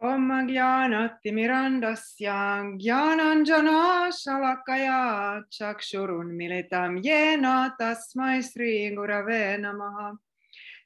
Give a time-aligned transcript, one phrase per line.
[0.00, 10.16] Om Agyanati Mirandasya Gyananjana Shalakaya Chakshurun Militam Yena Tasmai Sri Gurave Namaha.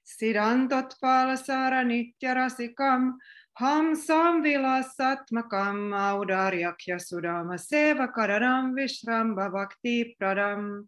[0.03, 3.12] Siddhantot Palasara Nityarasikam
[3.61, 10.86] Hamsam Vilasatmakam Audaryakya Sudama Seva Karanam Vishramba Bhakti Pradam.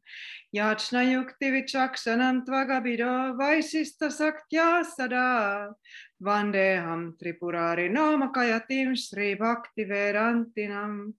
[0.56, 5.74] Yachna Yukti Vichakshanam Tvagabido Vaishista Saktya Sada.
[6.24, 11.12] Vandeham Tripurari Namakayatiim Sri Bhakti Vedantinam.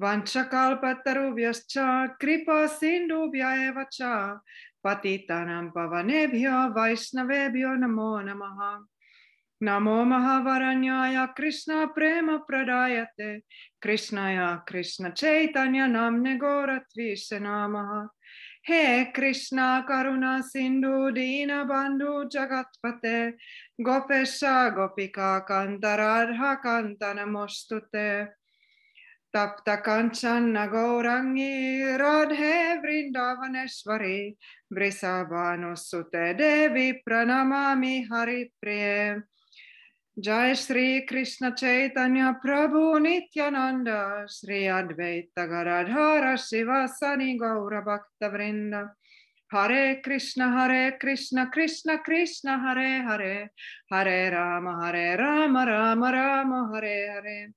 [0.00, 4.40] Vanchakalpatarubhyascha Kripa Sindhubhya eva cha
[4.82, 8.78] Patitanam Pavanebhyo Vaishnavebhyo Namo Namaha.
[9.62, 13.42] Namo Mahavaranyaya Krishna Prema Pradayate.
[13.84, 18.08] Krishnaya Krishna Chaitanya Namne Goratvishe Namaha
[18.68, 23.30] हे कृष्णा करुणा सिंधु, दीन बंधु जगत पते
[23.80, 28.24] गोपेश, गोपिका कांत राधा कांत नमोस्तुते
[29.34, 34.36] तप्त कंचन गौरंगी राधे वृंदावनेश्वरी
[34.72, 38.44] वृषभानुसुते देवी, प्रणमामि Hari
[40.18, 46.36] Jai Sri Krishna Chaitanya Prabhu Nityananda Sri Advaita Garadhara
[46.88, 48.90] Sani Gaura Bhakta Vrinda.
[49.52, 53.50] Hare Krishna Hare Krishna Krishna Krishna Hare Hare.
[53.90, 57.52] Hare Rama Hare Rama Rama Rama Hare Hare.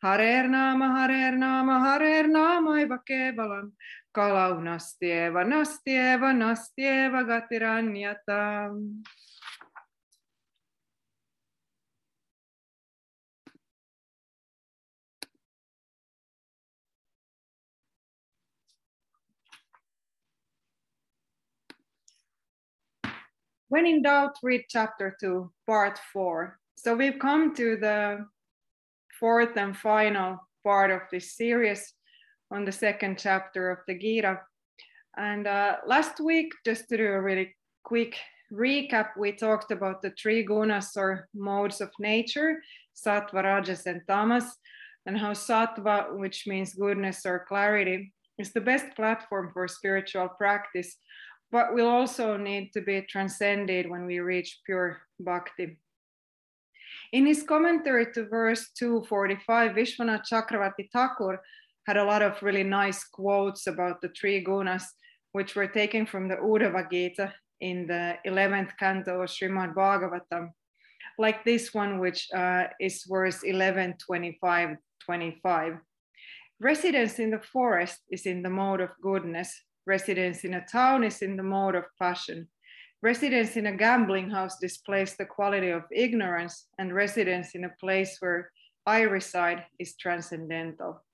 [0.00, 3.72] Hare Nama Hare Nama Hare Nama Eva Kevalam.
[4.14, 8.70] Kalau Nastieva Nastieva Nastieva Gatiranyata
[23.68, 26.58] When in doubt, read chapter two, part four.
[26.76, 28.24] So we've come to the
[29.18, 31.94] fourth and final part of this series
[32.52, 34.40] on the second chapter of the Gita.
[35.16, 38.16] And uh, last week, just to do a really quick
[38.52, 42.62] recap, we talked about the three gunas or modes of nature,
[42.94, 44.44] sattva, rajas, and tamas,
[45.06, 50.98] and how sattva, which means goodness or clarity, is the best platform for spiritual practice
[51.56, 55.78] but we'll also need to be transcended when we reach pure bhakti.
[57.14, 61.40] In his commentary to verse 245, Vishwanath Chakravarti Thakur
[61.86, 64.84] had a lot of really nice quotes about the three gunas,
[65.32, 70.50] which were taken from the Uddhava Gita in the 11th canto of Srimad Bhagavatam,
[71.18, 75.78] like this one, which uh, is verse 11, 25, 25.
[76.60, 81.22] Residence in the forest is in the mode of goodness, Residence in a town is
[81.22, 82.48] in the mode of passion.
[83.02, 88.16] Residence in a gambling house displays the quality of ignorance, and residence in a place
[88.20, 88.50] where
[88.84, 91.04] I reside is transcendental.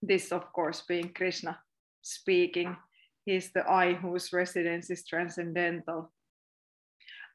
[0.00, 1.58] This, of course, being Krishna
[2.00, 2.76] speaking.
[3.24, 6.10] He's the I whose residence is transcendental.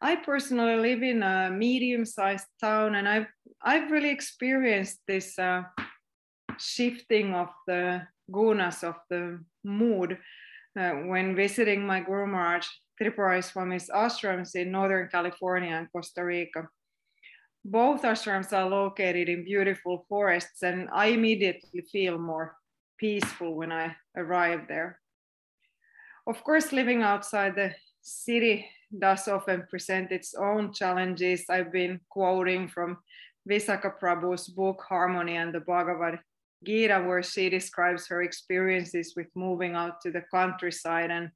[0.01, 3.27] I personally live in a medium-sized town, and I've
[3.63, 5.63] I've really experienced this uh,
[6.59, 10.17] shifting of the gunas of the mood
[10.79, 12.65] uh, when visiting my Guru Maharaj
[12.99, 16.67] Tripurari Swami's ashrams in Northern California and Costa Rica.
[17.63, 22.55] Both ashrams are located in beautiful forests, and I immediately feel more
[22.97, 24.99] peaceful when I arrive there.
[26.25, 31.45] Of course, living outside the city does often present its own challenges.
[31.49, 32.97] I've been quoting from
[33.49, 36.19] Visakha Prabhu's book Harmony and the Bhagavad
[36.63, 41.29] Gita, where she describes her experiences with moving out to the countryside and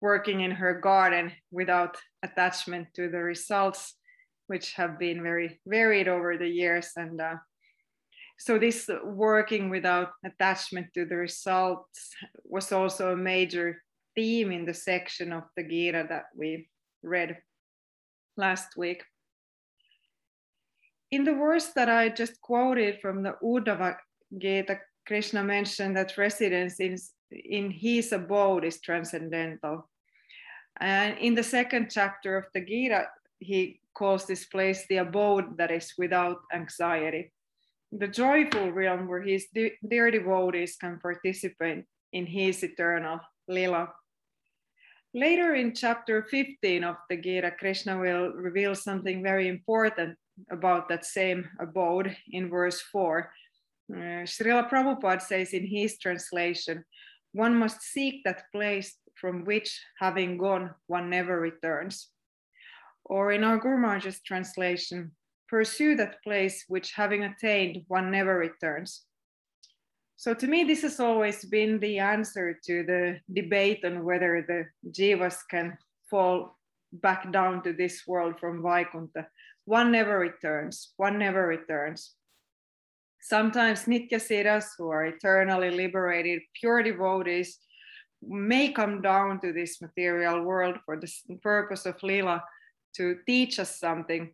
[0.00, 3.94] working in her garden without attachment to the results,
[4.46, 6.90] which have been very varied over the years.
[6.96, 7.36] And uh,
[8.38, 12.10] so, this working without attachment to the results
[12.44, 13.82] was also a major
[14.14, 16.68] theme in the section of the Gita that we
[17.02, 17.38] read
[18.36, 19.04] last week.
[21.10, 23.96] In the verse that I just quoted from the Uddhava
[24.36, 26.96] Gita, Krishna mentioned that residence in,
[27.30, 29.88] in his abode is transcendental.
[30.80, 33.06] And in the second chapter of the Gita,
[33.38, 37.32] he calls this place the abode that is without anxiety.
[37.92, 43.88] The joyful realm where his dear devotees can participate in his eternal lila.
[45.14, 50.18] Later in chapter 15 of the Gita, Krishna will reveal something very important
[50.50, 53.32] about that same abode in verse 4,
[53.92, 56.84] uh, Srila Prabhupada says in his translation,
[57.32, 62.08] one must seek that place from which, having gone, one never returns.
[63.04, 65.12] Or in our Guru Maharaj's translation,
[65.48, 69.04] pursue that place which having attained one never returns.
[70.16, 74.90] So to me, this has always been the answer to the debate on whether the
[74.90, 75.76] jivas can
[76.10, 76.56] fall
[76.92, 79.28] back down to this world from Vaikuntha.
[79.66, 82.14] One never returns, one never returns.
[83.28, 87.58] Sometimes Nitya Siddhas, who are eternally liberated, pure devotees,
[88.22, 91.10] may come down to this material world for the
[91.42, 92.40] purpose of Lila
[92.96, 94.32] to teach us something.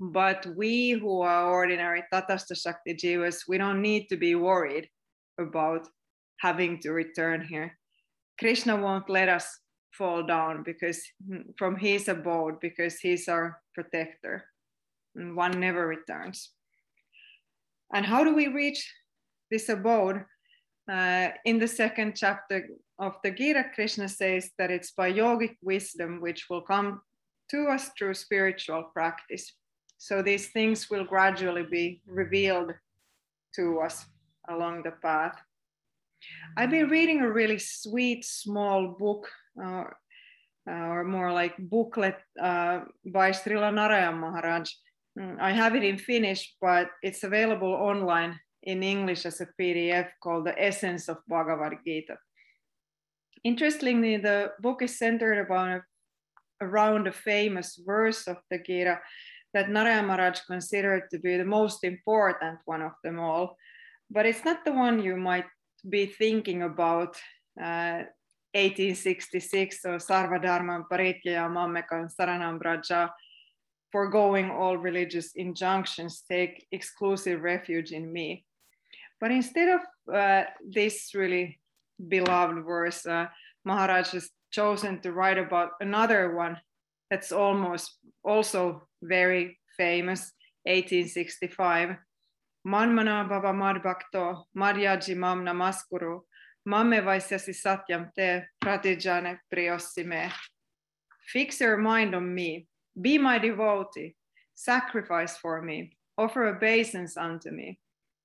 [0.00, 4.88] But we who are ordinary Tatastha Shakti Jivas, we don't need to be worried
[5.38, 5.86] about
[6.40, 7.78] having to return here.
[8.40, 9.46] Krishna won't let us
[9.92, 14.42] fall down because mm, from his abode, because he's our protector.
[15.14, 16.57] And one never returns.
[17.92, 18.92] And how do we reach
[19.50, 20.24] this abode?
[20.90, 22.66] Uh, in the second chapter
[22.98, 27.00] of the Gita, Krishna says that it's by yogic wisdom which will come
[27.50, 29.52] to us through spiritual practice.
[29.98, 32.72] So these things will gradually be revealed
[33.56, 34.06] to us
[34.48, 35.36] along the path.
[36.56, 39.28] I've been reading a really sweet small book,
[39.62, 39.84] uh,
[40.66, 44.70] or more like booklet uh, by Srila Narayan Maharaj.
[45.18, 50.08] Mm, I have it in Finnish, but it's available online in English as a PDF
[50.22, 52.16] called The Essence of Bhagavad Gita.
[53.42, 55.82] Interestingly, the book is centered about
[56.60, 59.00] around a famous verse of the Gita
[59.54, 63.56] that Narayan Maharaj considered to be the most important one of them all.
[64.10, 65.46] But it's not the one you might
[65.88, 67.16] be thinking about
[67.60, 68.02] uh,
[68.54, 73.10] 1866 or Sarva Dharma Parityaya Mammekam Saranam Braja,
[73.92, 78.44] foregoing all religious injunctions, take exclusive refuge in me.
[79.20, 81.58] But instead of uh, this really
[82.08, 83.26] beloved verse, uh,
[83.64, 86.58] Maharaj has chosen to write about another one
[87.10, 90.32] that's almost also very famous,
[90.64, 91.96] 1865.
[92.66, 96.20] Manmana bhava madbhakto madhyaji mam namaskuru
[96.68, 100.30] mamme vaisyasi satyam te pratijane priyosime.
[101.32, 102.66] Fix your mind on me,
[103.00, 104.16] be my devotee,
[104.54, 107.78] sacrifice for me, offer obeisance unto me.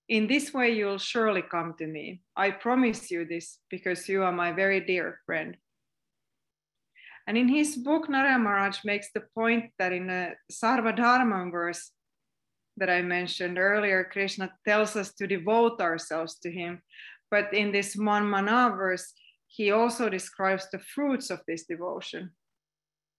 [0.10, 2.22] In this way, you'll surely come to me.
[2.36, 5.56] I promise you this because you are my very dear friend.
[7.26, 11.92] And in his book, Narayan Maharaj makes the point that in the Sarvadharma verse
[12.76, 16.82] that I mentioned earlier, Krishna tells us to devote ourselves to him.
[17.32, 19.14] But in this Manmana verse,
[19.48, 22.32] he also describes the fruits of this devotion.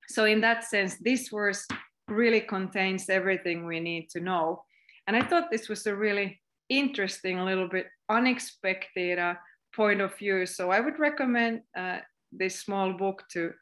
[0.08, 1.66] So, in that sense, this verse
[2.08, 4.64] really contains everything we need to know.
[5.06, 9.34] And I thought this was a really interesting, a little bit unexpected uh,
[9.74, 10.46] point of view.
[10.46, 11.98] So, I would recommend uh,
[12.32, 13.52] this small book to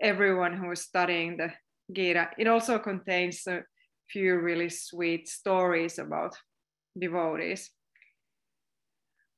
[0.00, 1.52] everyone who is studying the
[1.92, 2.30] Gita.
[2.38, 3.62] It also contains a
[4.10, 6.36] few really sweet stories about
[6.98, 7.70] devotees.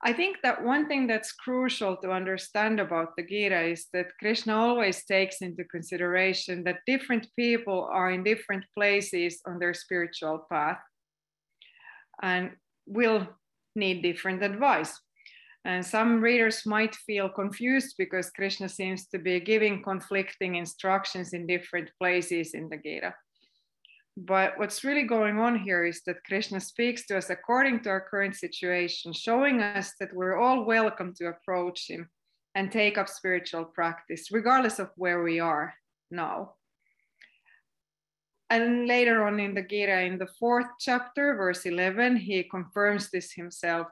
[0.05, 4.55] I think that one thing that's crucial to understand about the Gita is that Krishna
[4.55, 10.79] always takes into consideration that different people are in different places on their spiritual path
[12.23, 12.53] and
[12.87, 13.27] will
[13.75, 14.97] need different advice.
[15.65, 21.47] And some readers might feel confused because Krishna seems to be giving conflicting instructions in
[21.47, 23.15] different places in the Gita.
[24.21, 28.01] But what's really going on here is that Krishna speaks to us according to our
[28.01, 32.09] current situation, showing us that we're all welcome to approach Him
[32.57, 35.73] and take up spiritual practice, regardless of where we are
[36.11, 36.55] now.
[38.51, 43.33] And later on in the Gita, in the fourth chapter, verse 11, he confirms this
[43.33, 43.87] himself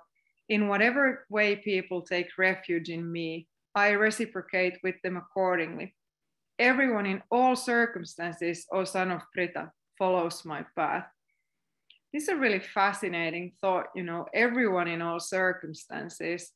[0.49, 5.95] in whatever way people take refuge in me, I reciprocate with them accordingly.
[6.59, 11.07] Everyone in all circumstances, O son of Pritha, follows my path.
[12.13, 16.53] This is a really fascinating thought, you know, everyone in all circumstances.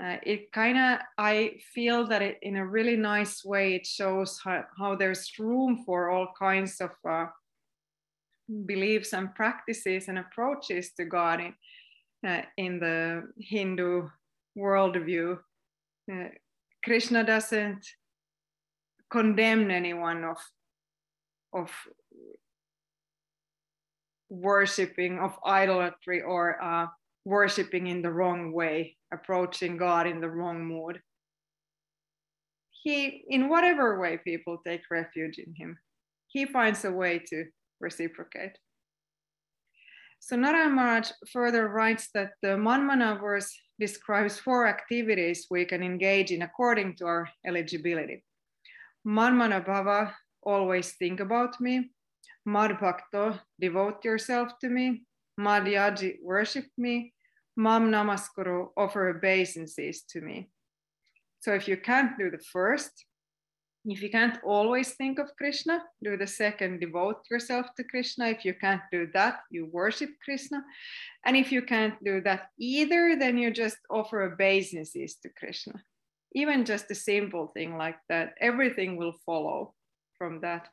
[0.00, 4.40] Uh, it kind of, I feel that it, in a really nice way, it shows
[4.44, 7.26] how, how there's room for all kinds of uh,
[8.66, 11.54] beliefs and practices and approaches to God in,
[12.28, 14.08] uh, in the Hindu
[14.58, 15.38] worldview.
[16.12, 16.28] Uh,
[16.84, 17.86] Krishna doesn't
[19.10, 20.38] condemn anyone of,
[21.52, 21.70] of
[24.34, 26.86] worshipping, of idolatry, or uh,
[27.24, 31.00] worshipping in the wrong way, approaching God in the wrong mood.
[32.82, 35.78] He, in whatever way people take refuge in him,
[36.26, 37.46] he finds a way to
[37.80, 38.58] reciprocate.
[40.20, 46.30] So Narayan Maharaj further writes that the Manmana verse describes four activities we can engage
[46.30, 48.24] in according to our eligibility.
[49.06, 50.12] Manmana Bhava,
[50.42, 51.90] always think about me.
[52.46, 55.04] Madbhakto, devote yourself to me.
[55.40, 57.12] Madhyaji, worship me.
[57.56, 60.50] Mam Namaskuru, offer obeisances to me.
[61.40, 63.06] So if you can't do the first,
[63.86, 68.28] if you can't always think of Krishna, do the second, devote yourself to Krishna.
[68.28, 70.64] If you can't do that, you worship Krishna.
[71.26, 75.82] And if you can't do that either, then you just offer obeisances to Krishna.
[76.32, 79.74] Even just a simple thing like that, everything will follow
[80.16, 80.68] from that.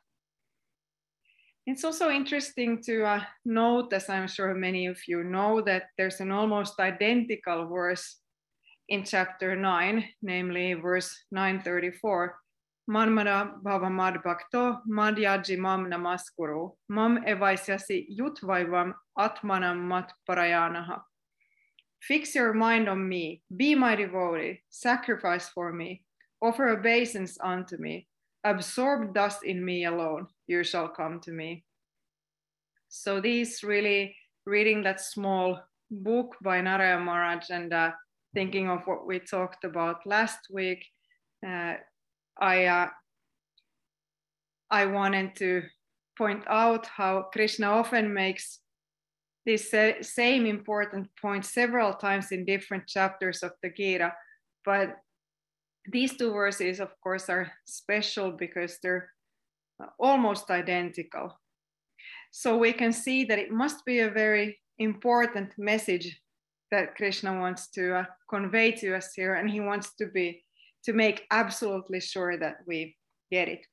[1.64, 6.18] It's also interesting to uh, note, as I'm sure many of you know, that there's
[6.18, 8.16] an almost identical verse
[8.88, 12.34] in chapter 9, namely verse 934.
[12.90, 17.18] Manmana bhava madbhakto madhyaji mam namaskuru mam
[19.16, 21.00] atmanam mat parayanaha.
[22.00, 26.02] Fix your mind on me, be my devotee, sacrifice for me,
[26.42, 28.08] offer obeisance unto me,
[28.42, 31.64] absorb dust in me alone, you shall come to me.
[32.88, 34.14] So these really
[34.46, 37.90] reading that small book by Narayan Maharaj and uh,
[38.34, 40.84] thinking of what we talked about last week,
[41.46, 41.74] uh,
[42.40, 42.88] I uh,
[44.70, 45.62] I wanted to
[46.16, 48.60] point out how Krishna often makes
[49.44, 54.12] this same important point several times in different chapters of the Gita,
[54.64, 54.96] but
[55.90, 59.10] these two verses, of course, are special because they're
[59.98, 61.38] almost identical.
[62.30, 66.20] So we can see that it must be a very important message
[66.70, 70.42] that Krishna wants to uh, convey to us here, and he wants to be
[70.84, 72.96] to make absolutely sure that we
[73.30, 73.66] get it.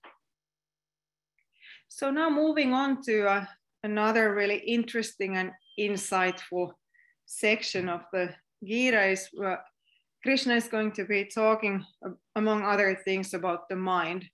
[1.88, 3.46] So now moving on to uh,
[3.84, 6.74] another really interesting and insightful
[7.26, 9.56] section of the Gita is uh,
[10.22, 14.26] Krishna is going to be talking, uh, among other things, about the mind.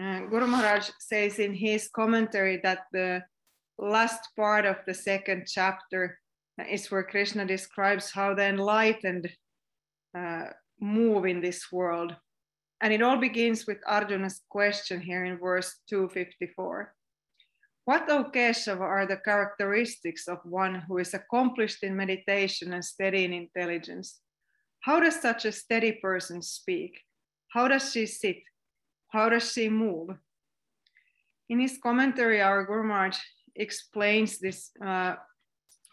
[0.00, 3.22] Uh, Guru Maharaj says in his commentary that the
[3.78, 6.18] last part of the second chapter
[6.70, 9.28] is where Krishna describes how the enlightened
[10.16, 10.44] uh,
[10.80, 12.14] move in this world.
[12.80, 16.94] And it all begins with Arjuna's question here in verse 254.
[17.84, 23.24] What, O Keshava, are the characteristics of one who is accomplished in meditation and steady
[23.24, 24.20] in intelligence?
[24.80, 27.00] How does such a steady person speak?
[27.48, 28.36] How does she sit?
[29.08, 30.10] How does she move?
[31.48, 33.10] In his commentary, our Guru
[33.56, 35.14] explains this, uh,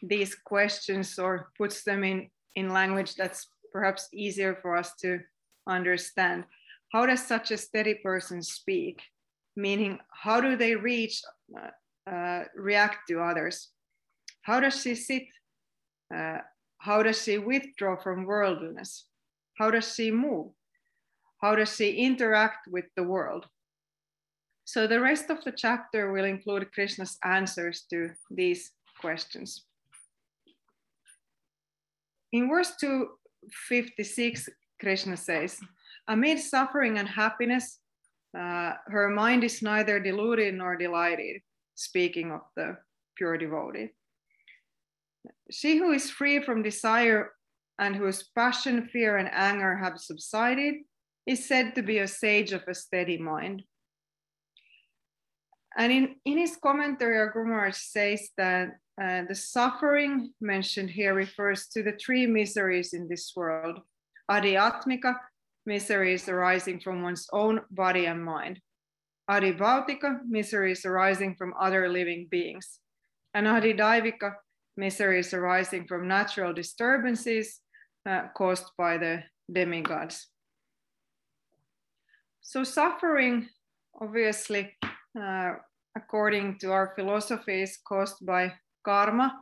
[0.02, 5.20] these questions or puts them in, in language that's perhaps easier for us to
[5.68, 6.44] understand.
[6.92, 9.02] How does such a steady person speak?
[9.56, 11.22] Meaning, how do they reach,
[11.58, 13.70] uh, uh, react to others?
[14.42, 15.24] How does she sit?
[16.14, 16.40] Uh,
[16.78, 19.08] how does she withdraw from worldliness?
[19.58, 20.52] How does she move?
[21.46, 23.46] How does she interact with the world?
[24.64, 29.66] So the rest of the chapter will include Krishna's answers to these questions.
[32.32, 34.50] In verse 256,
[34.80, 35.60] Krishna says,
[36.08, 37.78] Amid suffering and happiness,
[38.36, 41.44] uh, her mind is neither deluded nor delighted,
[41.76, 42.76] speaking of the
[43.18, 43.92] pure devotee.
[45.52, 47.34] She who is free from desire
[47.78, 50.78] and whose passion, fear, and anger have subsided
[51.26, 53.64] is said to be a sage of a steady mind.
[55.78, 58.70] And in, in his commentary, Guru says that
[59.02, 63.80] uh, the suffering mentioned here refers to the three miseries in this world
[64.32, 65.16] adhyatmika,
[65.66, 68.60] miseries arising from one's own body and mind,
[69.30, 72.80] adhibhautika, miseries arising from other living beings,
[73.34, 74.34] and adhidaivika,
[74.78, 77.60] miseries arising from natural disturbances
[78.10, 80.28] uh, caused by the demigods.
[82.48, 83.50] So, suffering,
[84.00, 84.78] obviously,
[85.20, 85.54] uh,
[85.98, 88.54] according to our philosophy, is caused by
[88.86, 89.42] karma,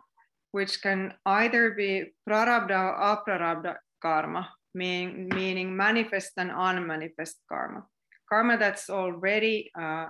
[0.52, 7.84] which can either be prarabdha or aprarabdha karma, meaning, meaning manifest and unmanifest karma.
[8.30, 10.08] Karma that's already uh,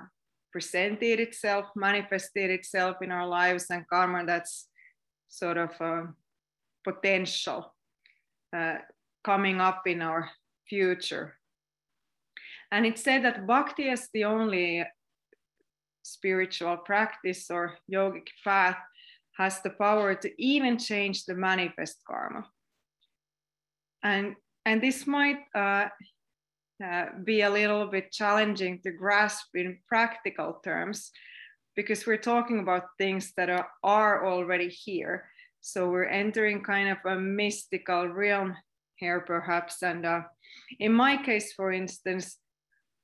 [0.52, 4.68] presented itself, manifested itself in our lives, and karma that's
[5.30, 6.04] sort of uh,
[6.84, 7.74] potential
[8.56, 8.78] uh,
[9.24, 10.30] coming up in our
[10.70, 11.40] future.
[12.74, 14.84] And it said that bhakti is the only
[16.02, 18.78] spiritual practice or yogic path
[19.38, 22.48] has the power to even change the manifest karma.
[24.04, 25.90] And, and this might uh,
[26.84, 31.12] uh, be a little bit challenging to grasp in practical terms
[31.76, 35.30] because we're talking about things that are, are already here.
[35.62, 38.56] So we're entering kind of a mystical realm
[38.96, 39.84] here, perhaps.
[39.84, 40.22] And uh,
[40.80, 42.40] in my case, for instance,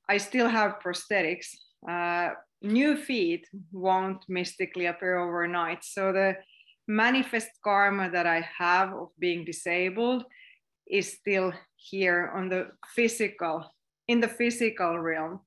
[0.10, 1.48] I still have prosthetics,
[1.88, 2.30] uh,
[2.62, 5.84] new feet won't mystically appear overnight.
[5.84, 6.36] So the
[6.88, 10.24] manifest karma that I have of being disabled
[10.90, 13.72] is still here on the physical,
[14.08, 15.42] in the physical realm.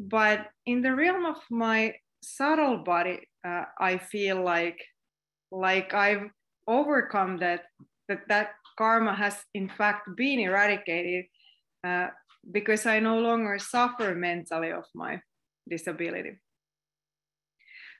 [0.00, 4.80] But in the realm of my subtle body, uh, I feel like
[5.50, 6.30] like I've
[6.66, 7.64] overcome that
[8.08, 11.24] that that karma has in fact been eradicated
[11.84, 12.08] uh,
[12.50, 15.20] because I no longer suffer mentally of my
[15.68, 16.38] disability.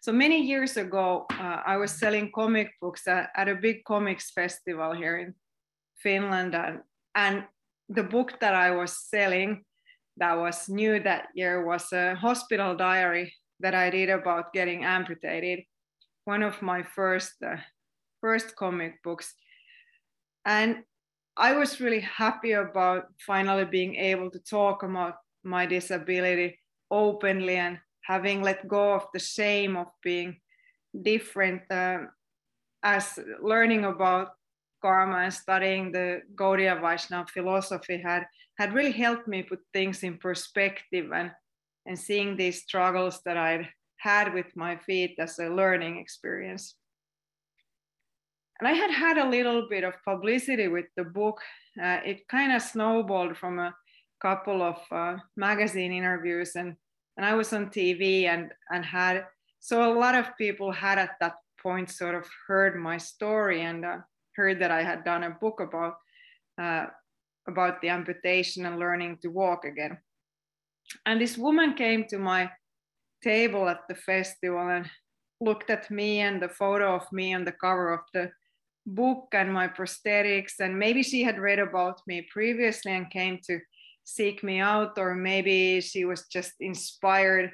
[0.01, 4.31] So many years ago, uh, I was selling comic books at, at, a big comics
[4.31, 5.35] festival here in
[5.97, 6.81] Finland, and,
[7.15, 7.45] and
[7.89, 9.65] the book that I was selling
[10.19, 15.65] that was new that year was a hospital diary that I did about getting amputated.
[16.25, 17.57] One of my first uh,
[18.21, 19.35] first comic books,
[20.45, 20.85] and
[21.39, 25.15] I was really happy about finally being able to talk about
[25.45, 26.59] my disability
[26.91, 30.41] openly and having let go of the shame of being
[31.01, 31.99] different uh,
[32.83, 34.33] as learning about
[34.83, 38.25] karma and studying the Gaudiya Vaishnava philosophy had
[38.59, 41.31] had really helped me put things in perspective and
[41.87, 43.69] and seeing these struggles that I'd
[43.99, 46.75] had with my feet as a learning experience.
[48.61, 51.41] And I had had a little bit of publicity with the book.
[51.81, 53.75] Uh, it kind of snowballed from a
[54.21, 56.75] couple of uh, magazine interviews and
[57.17, 59.25] and I was on TV and and had
[59.61, 63.85] so a lot of people had at that point sort of heard my story and
[63.85, 63.99] uh,
[64.37, 65.95] heard that I had done a book about
[66.61, 66.87] uh,
[67.47, 69.99] about the amputation and learning to walk again.
[71.07, 72.51] And this woman came to my
[73.23, 74.89] table at the festival and
[75.41, 78.31] looked at me and the photo of me on the cover of the
[78.95, 83.61] book and my prosthetics and maybe she had read about me previously and came to
[84.05, 87.51] seek me out, or maybe she was just inspired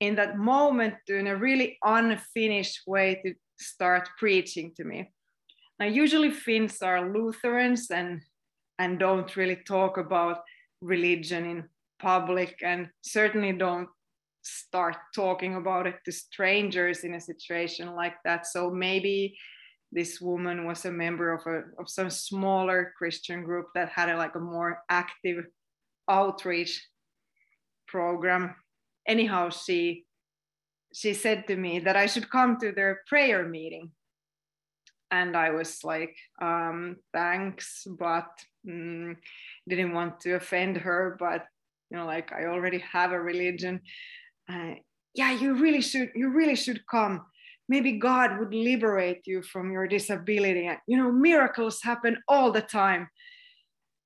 [0.00, 5.12] in that moment in a really unfinished way, to start preaching to me.
[5.78, 8.22] Now, usually Finns are Lutherans and
[8.78, 10.38] and don't really talk about
[10.80, 13.88] religion in public, and certainly don't
[14.42, 18.46] start talking about it to strangers in a situation like that.
[18.46, 19.36] So maybe
[19.92, 24.16] this woman was a member of a of some smaller Christian group that had a,
[24.16, 25.44] like a more active
[26.08, 26.80] outreach
[27.88, 28.54] program.
[29.06, 30.04] Anyhow, she
[30.92, 33.90] she said to me that I should come to their prayer meeting.
[35.12, 38.28] And I was like, um, thanks, but
[38.66, 39.16] mm,
[39.68, 41.16] didn't want to offend her.
[41.18, 41.46] But
[41.90, 43.80] you know, like I already have a religion.
[44.48, 44.74] Uh,
[45.14, 46.10] yeah, you really should.
[46.14, 47.26] You really should come.
[47.70, 50.66] Maybe God would liberate you from your disability.
[50.66, 53.08] And you know, miracles happen all the time.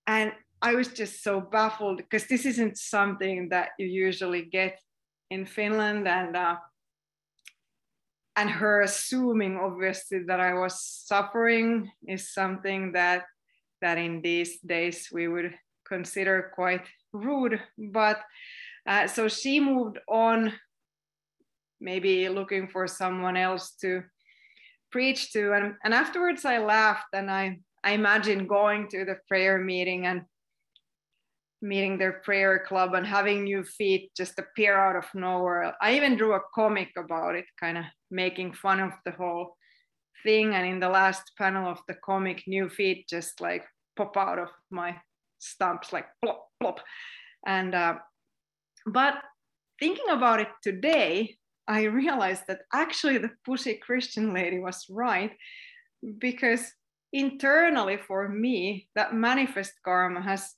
[0.06, 4.78] And I was just so baffled because this isn't something that you usually get
[5.30, 6.56] in Finland, and uh,
[8.36, 13.24] and her assuming obviously that I was suffering is something that
[13.80, 15.54] that in these days we would
[15.88, 17.60] consider quite rude.
[17.78, 18.20] But
[18.86, 20.52] uh, so she moved on,
[21.84, 24.02] maybe looking for someone else to
[24.90, 29.58] preach to, and and afterwards I laughed and I I imagined going to the prayer
[29.58, 30.22] meeting and
[31.64, 35.74] meeting their prayer club and having new feet just appear out of nowhere.
[35.80, 39.56] I even drew a comic about it, kind of making fun of the whole
[40.22, 40.54] thing.
[40.54, 43.64] And in the last panel of the comic, new feet just like
[43.96, 44.96] pop out of my
[45.38, 46.80] stumps, like plop, plop.
[47.46, 47.94] And, uh,
[48.86, 49.14] but
[49.80, 55.32] thinking about it today, I realized that actually the pushy Christian lady was right
[56.18, 56.72] because
[57.12, 60.54] internally for me, that manifest karma has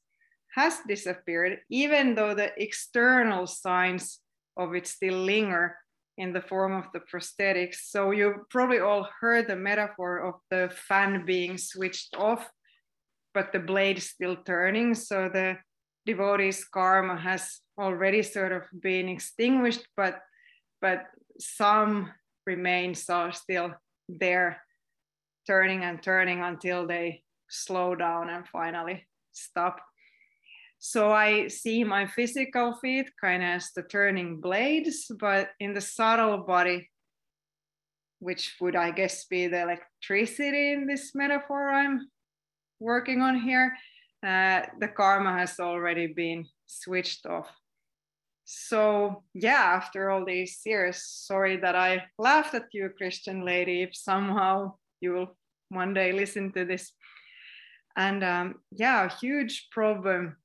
[0.54, 4.20] has disappeared, even though the external signs
[4.56, 5.76] of it still linger
[6.16, 7.90] in the form of the prosthetics.
[7.90, 12.48] So you probably all heard the metaphor of the fan being switched off,
[13.34, 14.94] but the blade still turning.
[14.94, 15.58] So the
[16.06, 20.20] devotee's karma has already sort of been extinguished, but
[20.80, 21.06] but
[21.38, 22.10] some
[22.46, 23.72] remains are still
[24.08, 24.60] there,
[25.46, 29.80] turning and turning until they slow down and finally stop.
[30.78, 35.80] So I see my physical feet kind of as the turning blades, but in the
[35.80, 36.90] subtle body,
[38.18, 42.08] which would I guess be the electricity in this metaphor I'm
[42.78, 43.72] working on here,
[44.24, 47.48] uh, the karma has already been switched off.
[48.46, 53.94] So yeah, after all these years, sorry that I laughed at you, Christian lady, if
[53.94, 55.36] somehow you will
[55.68, 56.92] one day listen to this.
[57.96, 60.36] And um, yeah, huge problem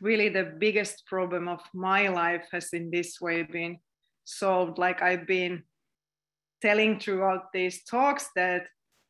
[0.00, 3.78] really the biggest problem of my life has in this way been
[4.24, 5.62] solved like i've been
[6.62, 8.66] telling throughout these talks that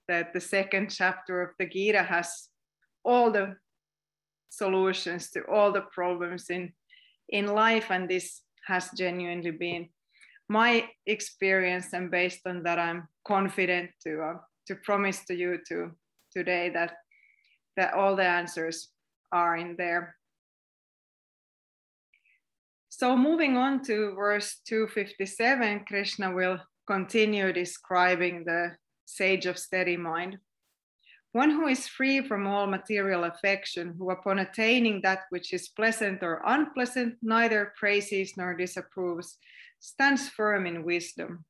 [0.09, 2.49] that the second chapter of the gita has
[3.05, 3.55] all the
[4.51, 6.73] solutions to all the problems in
[7.29, 9.89] in life and this has genuinely been
[10.49, 15.91] my experience and based on that i'm confident to uh, to promise to you to
[16.33, 16.93] today that
[17.77, 18.89] that all the answers
[19.33, 20.17] are in there.
[22.89, 30.39] So moving on to verse 257 krishna will continue describing the sage of steady mind
[31.35, 36.23] one who is free from all material affection, who upon attaining that which is pleasant
[36.23, 39.37] or unpleasant, neither praises nor disapproves,
[39.81, 41.45] stands firm in wisdom.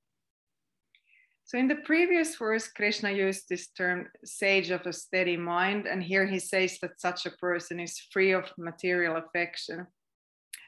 [1.45, 6.03] So in the previous verse, Krishna used this term sage of a steady mind, and
[6.03, 9.87] here he says that such a person is free of material affection.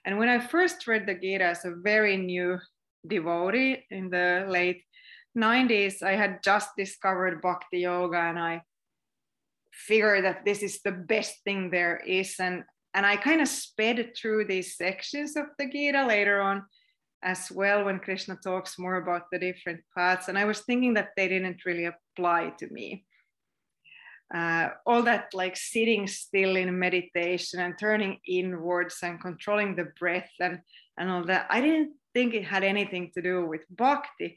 [0.04, 2.58] And when I first read the Gita as a very new
[3.08, 4.84] devotee in the late
[5.34, 8.60] 90s, I had just discovered Bhakti Yoga and I
[9.76, 12.36] figure that this is the best thing there is.
[12.40, 12.64] And
[12.96, 16.64] and i kind of sped through these sections of the gita later on
[17.22, 21.10] as well when krishna talks more about the different paths and i was thinking that
[21.16, 23.04] they didn't really apply to me.
[24.34, 30.32] Uh, all that like sitting still in meditation and turning inwards and controlling the breath
[30.40, 30.58] and
[30.98, 34.36] and all that i didn't think it had anything to do with bhakti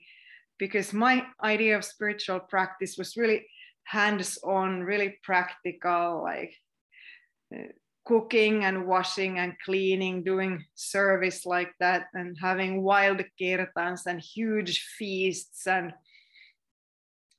[0.60, 3.48] because my idea of spiritual practice was really
[3.90, 6.54] hands-on, really practical, like
[7.56, 7.72] uh,
[8.06, 14.86] cooking and washing and cleaning, doing service like that, and having wild kirtans and huge
[14.98, 15.66] feasts.
[15.66, 15.94] And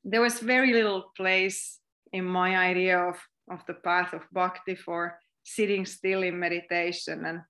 [0.04, 1.78] there was very little place
[2.12, 3.16] in my idea of,
[3.48, 7.40] of the path of bhakti for sitting still in meditation and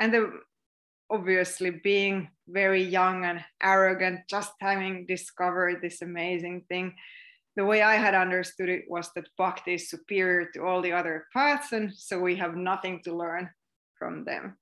[0.00, 0.32] and the,
[1.10, 6.92] obviously being very young and arrogant just having discovered this amazing thing
[7.56, 11.26] the way I had understood it was that bhakti is superior to all the other
[11.32, 13.50] paths, and so we have nothing to learn
[13.98, 14.56] from them.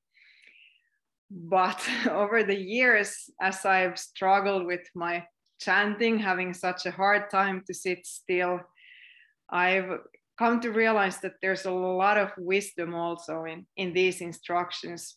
[1.30, 5.24] But over the years, as I've struggled with my
[5.60, 8.60] chanting, having such a hard time to sit still,
[9.50, 10.00] I've
[10.38, 15.16] come to realize that there's a lot of wisdom also in, in these instructions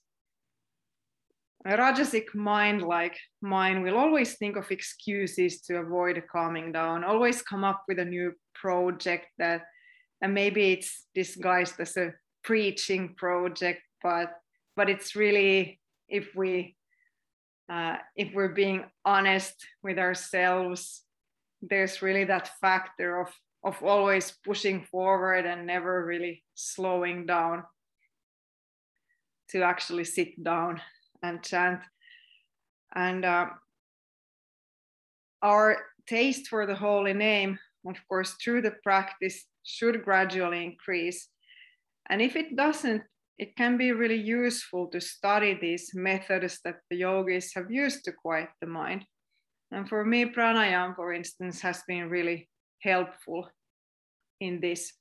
[1.66, 7.42] a Rajasic mind like mine will always think of excuses to avoid calming down, always
[7.42, 9.64] come up with a new project that,
[10.22, 14.34] and maybe it's disguised as a preaching project, but
[14.76, 16.76] but it's really if we
[17.72, 21.04] uh, if we're being honest with ourselves,
[21.62, 23.30] there's really that factor of
[23.64, 27.64] of always pushing forward and never really slowing down
[29.50, 30.82] to actually sit down
[31.24, 31.80] and chant.
[32.96, 33.48] And uh,
[35.42, 37.58] our taste for the holy name,
[37.88, 41.30] of course, through the practice should gradually increase.
[42.10, 43.02] And if it doesn't,
[43.40, 48.12] it can be really useful to study these methods that the yogis have used to
[48.12, 49.06] quiet the mind.
[49.72, 52.48] And for me, pranayama, for instance, has been really
[52.80, 53.50] helpful
[54.40, 54.94] in this.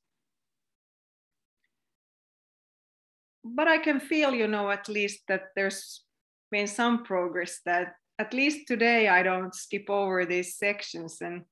[3.44, 6.04] But I can feel, you know, at least that there's
[6.52, 11.42] been some progress that at least today I don't skip over these sections and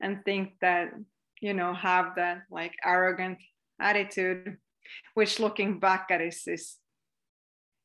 [0.00, 0.88] and think that
[1.40, 3.38] you know have that like arrogant
[3.80, 4.56] attitude
[5.14, 6.76] which looking back at is is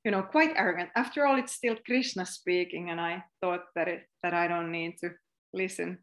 [0.05, 0.89] you know quite arrogant.
[0.95, 4.97] After all it's still krishna speaking and i thought that it that i don't need
[4.99, 5.09] to
[5.51, 5.97] listen.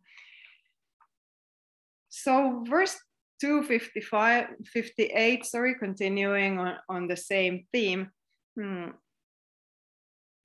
[2.09, 2.97] So verse
[3.41, 8.11] 255 58 sorry continuing on, on the same theme.
[8.59, 8.89] Hmm,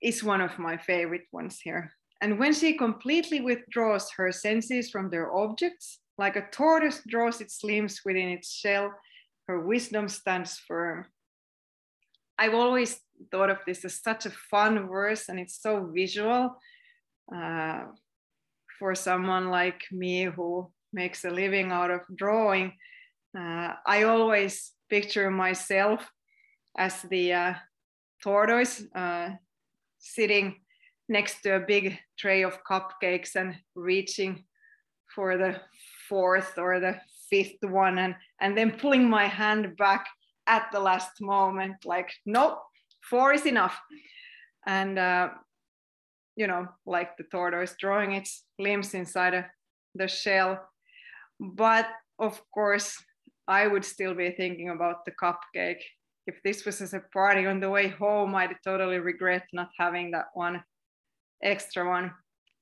[0.02, 1.92] is one of my favorite ones here.
[2.22, 7.64] And when she completely withdraws her senses from their objects, like a tortoise draws its
[7.64, 8.94] limbs within its shell,
[9.48, 11.06] her wisdom stands firm.
[12.38, 13.00] I've always
[13.32, 16.56] thought of this as such a fun verse, and it's so visual
[17.36, 17.86] uh,
[18.80, 22.74] for someone like me who makes a living out of drawing.
[23.38, 26.08] Uh, I always picture myself
[26.78, 27.54] as the uh,
[28.24, 29.30] tortoise uh,
[30.02, 30.56] sitting
[31.08, 34.44] next to a big tray of cupcakes and reaching
[35.16, 35.62] for the
[36.10, 40.06] fourth or the fifth one and, and then pulling my hand back
[40.48, 42.60] at the last moment like nope
[43.10, 43.80] four is enough.
[44.66, 45.30] And uh,
[46.36, 49.46] you know like the tortoise drawing its limbs inside a,
[49.96, 50.60] the shell.
[51.40, 51.88] But
[52.20, 52.96] of course
[53.48, 55.82] i would still be thinking about the cupcake
[56.32, 60.12] if this was as a party on the way home, I'd totally regret not having
[60.12, 60.64] that one
[61.44, 62.12] extra one.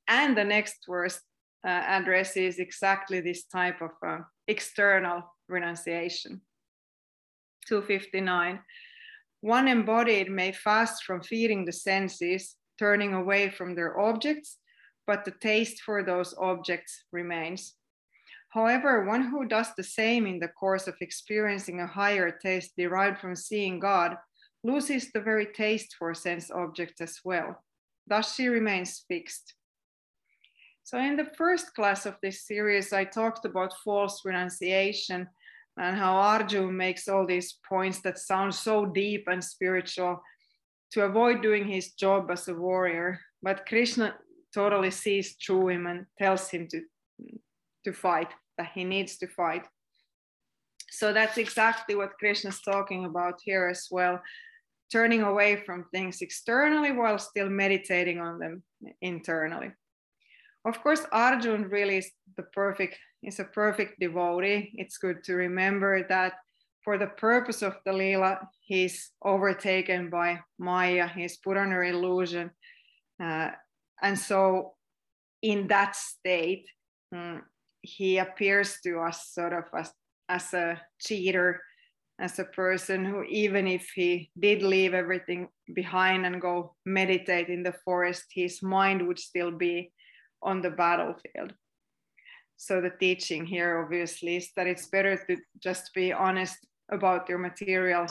[0.07, 1.21] And the next worst
[1.63, 6.41] uh, addresses exactly this type of uh, external renunciation.
[7.67, 8.59] 259.
[9.41, 14.57] One embodied may fast from feeding the senses, turning away from their objects,
[15.05, 17.75] but the taste for those objects remains.
[18.49, 23.19] However, one who does the same in the course of experiencing a higher taste derived
[23.19, 24.17] from seeing God
[24.63, 27.63] loses the very taste for sense objects as well.
[28.07, 29.53] Thus, she remains fixed.
[30.83, 35.27] So, in the first class of this series, I talked about false renunciation
[35.77, 40.21] and how Arjun makes all these points that sound so deep and spiritual
[40.91, 43.19] to avoid doing his job as a warrior.
[43.43, 44.15] But Krishna
[44.53, 46.81] totally sees through him and tells him to,
[47.85, 49.65] to fight, that he needs to fight.
[50.91, 54.21] So that's exactly what Krishna's talking about here as well
[54.91, 58.63] turning away from things externally while still meditating on them
[59.01, 59.71] internally.
[60.65, 64.71] Of course, Arjun really is the perfect, is a perfect devotee.
[64.75, 66.33] It's good to remember that
[66.83, 72.51] for the purpose of the Leela, he's overtaken by Maya, he's put under illusion.
[73.21, 73.51] Uh,
[74.01, 74.73] and so,
[75.41, 76.65] in that state,
[77.13, 77.43] um,
[77.81, 79.91] he appears to us sort of as,
[80.27, 81.61] as a cheater,
[82.19, 87.63] as a person who, even if he did leave everything behind and go meditate in
[87.63, 89.91] the forest, his mind would still be
[90.41, 91.53] on the battlefield.
[92.57, 96.57] So the teaching here obviously is that it's better to just be honest
[96.91, 98.05] about your material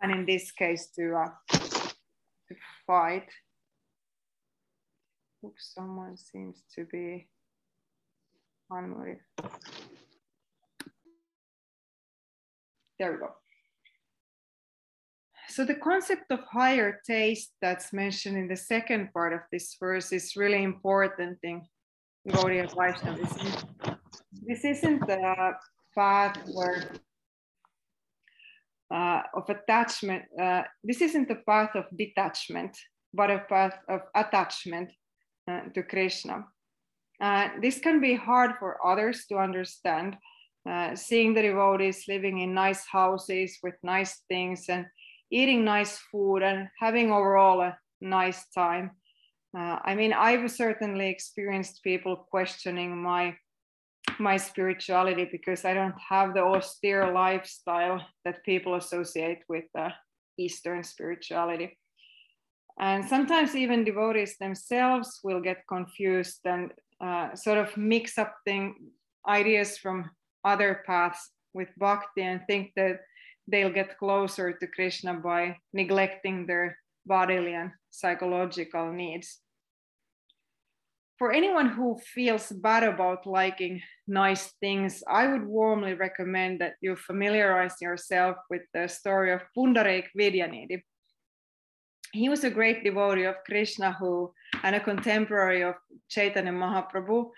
[0.00, 2.54] and in this case to, uh, to
[2.86, 3.28] fight.
[5.44, 7.26] Oops, someone seems to be
[12.98, 13.30] There we go.
[15.48, 20.12] So the concept of higher taste that's mentioned in the second part of this verse
[20.12, 21.62] is really important in
[22.28, 23.98] Gaudiya Vaishnavism.
[24.46, 25.54] This isn't the
[25.94, 26.90] path where
[28.90, 30.24] uh, of attachment.
[30.40, 32.76] Uh, this isn't the path of detachment,
[33.12, 34.90] but a path of attachment
[35.50, 36.44] uh, to Krishna.
[37.20, 40.16] Uh, this can be hard for others to understand.
[40.68, 44.86] Uh, seeing the devotees living in nice houses with nice things and
[45.30, 48.90] eating nice food and having overall a nice time.
[49.56, 53.36] Uh, I mean, I've certainly experienced people questioning my
[54.18, 59.90] my spirituality because I don't have the austere lifestyle that people associate with uh,
[60.38, 61.78] Eastern spirituality.
[62.80, 68.74] And sometimes even devotees themselves will get confused and uh, sort of mix up thing,
[69.26, 70.10] ideas from
[70.44, 73.00] other paths with bhakti and think that
[73.46, 79.40] they'll get closer to Krishna by neglecting their bodily and psychological needs.
[81.18, 86.94] For anyone who feels bad about liking nice things, I would warmly recommend that you
[86.94, 90.82] familiarize yourself with the story of Pundarik Vidyanidhi.
[92.12, 94.32] He was a great devotee of Krishna who,
[94.62, 95.74] and a contemporary of
[96.08, 97.30] Chaitanya Mahaprabhu,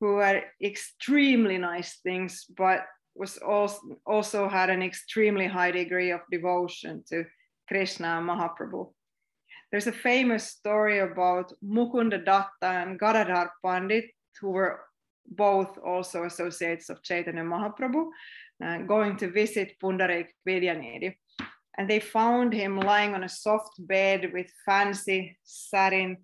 [0.00, 6.20] who had extremely nice things, but was also, also had an extremely high degree of
[6.30, 7.24] devotion to
[7.66, 8.92] Krishna and Mahaprabhu.
[9.70, 14.06] There's a famous story about Mukunda Datta and Gadadhar Pandit,
[14.40, 14.80] who were
[15.26, 18.06] both also associates of Chaitanya Mahaprabhu,
[18.64, 21.16] uh, going to visit Pundarik Vidyanidhi.
[21.76, 26.16] And they found him lying on a soft bed with fancy satin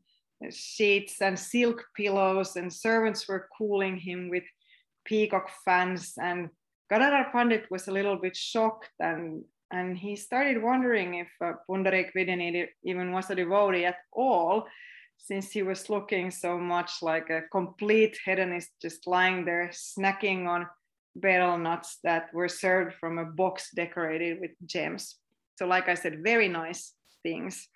[0.51, 4.45] sheets and silk pillows, and servants were cooling him with
[5.05, 6.49] peacock fans and
[6.91, 12.13] Gadadhar Pandit was a little bit shocked and and he started wondering if uh, Pundarik
[12.85, 14.67] even was a devotee at all,
[15.17, 20.69] since he was looking so much like a complete hedonist, just lying there snacking on
[21.19, 25.17] betel nuts that were served from a box decorated with gems.
[25.57, 26.93] So, like I said, very nice
[27.25, 27.69] things.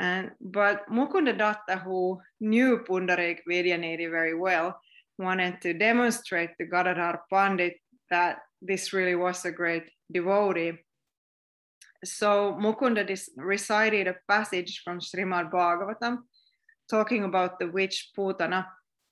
[0.00, 4.80] And but Mukunda Datta, who knew Pundarik Vidyanidhi very well,
[5.18, 7.74] wanted to demonstrate to Gadadhar Pandit
[8.10, 10.72] that this really was a great devotee.
[12.02, 13.04] So Mukunda
[13.36, 16.18] recited a passage from Srimad Bhagavatam
[16.88, 18.64] talking about the witch Putana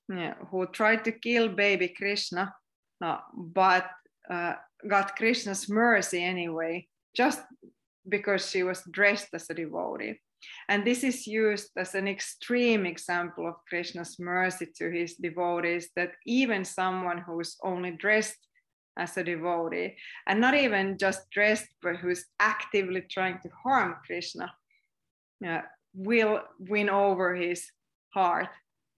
[0.09, 2.55] yeah, who tried to kill baby Krishna,
[3.05, 3.91] uh, but
[4.31, 4.55] uh,
[4.89, 7.43] got Krishna's mercy anyway, just
[8.09, 10.21] because she was dressed as a devotee.
[10.69, 16.13] And this is used as an extreme example of Krishna's mercy to his devotees that
[16.27, 18.37] even someone who is only dressed
[18.99, 19.97] as a devotee,
[20.27, 24.53] and not even just dressed, but who's actively trying to harm Krishna,
[25.47, 25.61] uh,
[25.95, 27.71] will win over his
[28.13, 28.49] heart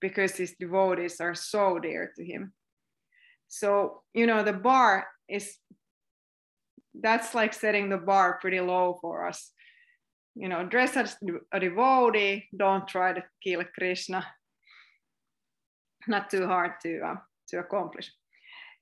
[0.01, 2.53] because his devotees are so dear to him.
[3.49, 5.57] So, you know, the bar is
[6.95, 9.53] that's like setting the bar pretty low for us.
[10.35, 11.17] You know, dress as
[11.53, 14.25] a devotee, don't try to kill Krishna.
[16.07, 17.17] Not too hard to, uh,
[17.49, 18.11] to accomplish.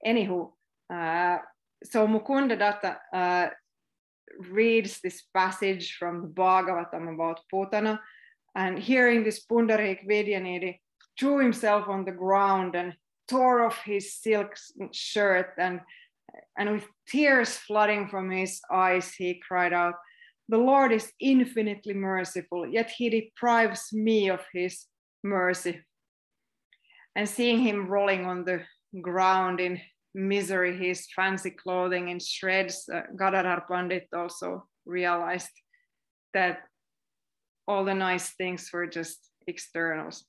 [0.06, 0.52] Anywho,
[0.92, 1.38] uh,
[1.82, 3.48] so Mukunda Datta uh,
[4.50, 7.98] reads this passage from the Bhagavatam about Putana,
[8.54, 10.78] and hearing this Pundarik Vidyanidhi
[11.18, 12.94] threw himself on the ground and
[13.28, 14.54] tore off his silk
[14.92, 15.80] shirt and
[16.58, 19.94] and with tears flooding from his eyes he cried out
[20.48, 24.87] the lord is infinitely merciful yet he deprives me of his
[25.22, 25.80] mercy
[27.16, 28.61] and seeing him rolling on the
[29.02, 29.80] ground in
[30.14, 35.50] misery his fancy clothing in shreds uh, gadadhar pandit also realized
[36.32, 36.61] that
[37.66, 40.24] all the nice things were just externals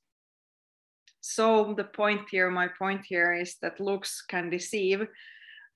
[1.21, 5.05] so the point here, my point here is that looks can deceive.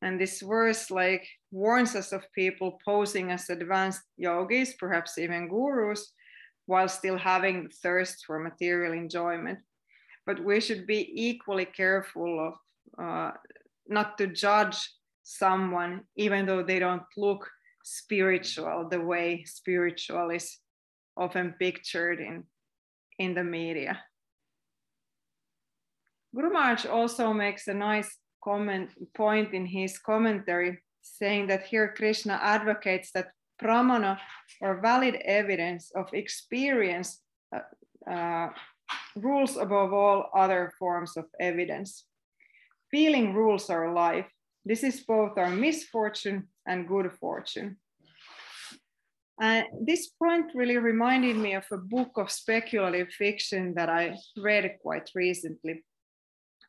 [0.04, 6.12] And this verse like warns us of people posing as advanced yogis, perhaps even gurus,
[6.66, 9.60] while still having thirst for material enjoyment.
[10.26, 12.54] But we should be equally careful of
[13.04, 13.32] uh,
[13.88, 14.78] not to judge
[15.24, 17.50] someone, even though they don't look
[17.84, 20.58] spiritual the way spiritual is
[21.18, 22.44] often pictured in,
[23.20, 24.02] in the media.
[26.36, 32.40] Guru Maharaj also makes a nice comment point in his commentary, saying that here Krishna
[32.42, 34.18] advocates that pramana
[34.62, 37.22] or valid evidence of experience
[37.56, 38.50] uh, uh,
[39.16, 42.06] rules above all other forms of evidence.
[42.92, 44.28] Feeling rules our life.
[44.66, 47.78] This is both our misfortune and good fortune.
[49.42, 54.78] Uh, this point really reminded me of a book of speculative fiction that I read
[54.82, 55.84] quite recently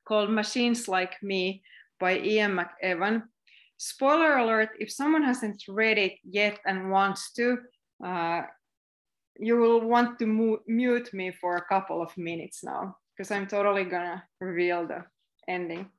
[0.05, 1.63] called Machines Like Me
[1.99, 3.23] by Ian McEwan.
[3.77, 7.59] Spoiler alert, if someone hasn't read it yet and wants to,
[8.05, 8.43] uh,
[9.39, 13.85] you will want to mute me for a couple of minutes now, because I'm totally
[13.85, 15.05] gonna reveal the
[15.49, 15.91] ending.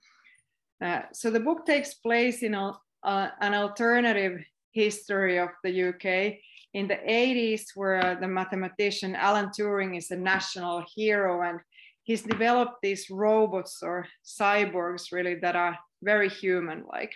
[0.81, 6.39] Uh, so the book takes place in a, uh, an alternative history of the UK
[6.73, 11.59] in the 80s, where the mathematician Alan Turing is a national hero and
[12.05, 17.11] he's developed these robots or cyborgs really that are very human like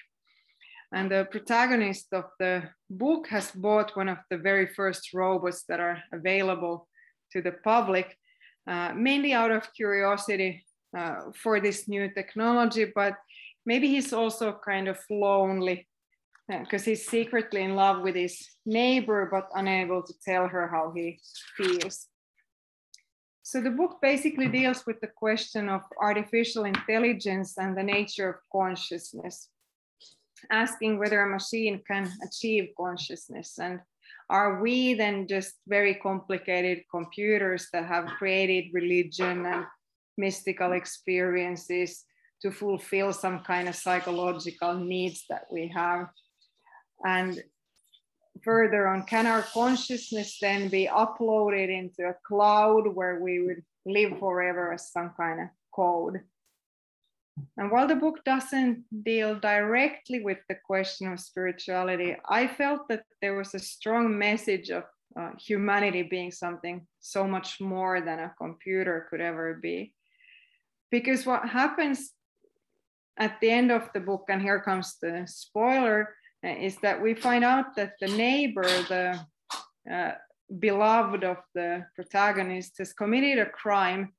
[0.92, 5.80] and the protagonist of the book has bought one of the very first robots that
[5.80, 6.88] are available
[7.32, 8.18] to the public
[8.68, 10.66] uh, mainly out of curiosity
[10.98, 13.14] uh, for this new technology but
[13.66, 15.88] maybe he's also kind of lonely
[16.48, 20.92] because uh, he's secretly in love with his neighbor but unable to tell her how
[20.96, 21.20] he
[21.56, 22.08] feels
[23.50, 28.36] so the book basically deals with the question of artificial intelligence and the nature of
[28.52, 29.50] consciousness,
[30.52, 33.58] asking whether a machine can achieve consciousness.
[33.58, 33.80] And
[34.30, 39.66] are we then just very complicated computers that have created religion and
[40.16, 42.06] mystical experiences
[42.44, 46.06] to fulfill some kind of psychological needs that we have?
[47.04, 47.42] And
[48.44, 54.20] further on, can our consciousness then be uploaded into a cloud where we would live
[54.20, 56.22] forever as some kind of code?
[57.58, 63.04] And while the book doesn't deal directly with the question of spirituality, I felt that
[63.22, 64.84] there was a strong message of
[65.20, 69.94] uh, humanity being something so much more than a computer could ever be.
[70.92, 72.12] Because what happens
[73.18, 77.44] at the end of the book, and here comes the spoiler, is that we find
[77.44, 79.20] out that the neighbor, the
[79.92, 80.12] uh,
[80.60, 84.14] beloved of the protagonist, has committed a crime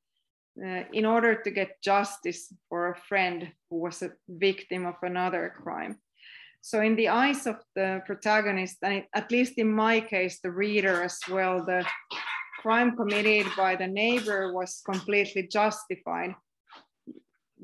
[0.62, 5.54] uh, in order to get justice for a friend who was a victim of another
[5.62, 5.96] crime.
[6.62, 11.02] So, in the eyes of the protagonist, and at least in my case, the reader
[11.02, 11.86] as well, the
[12.60, 16.34] crime committed by the neighbor was completely justified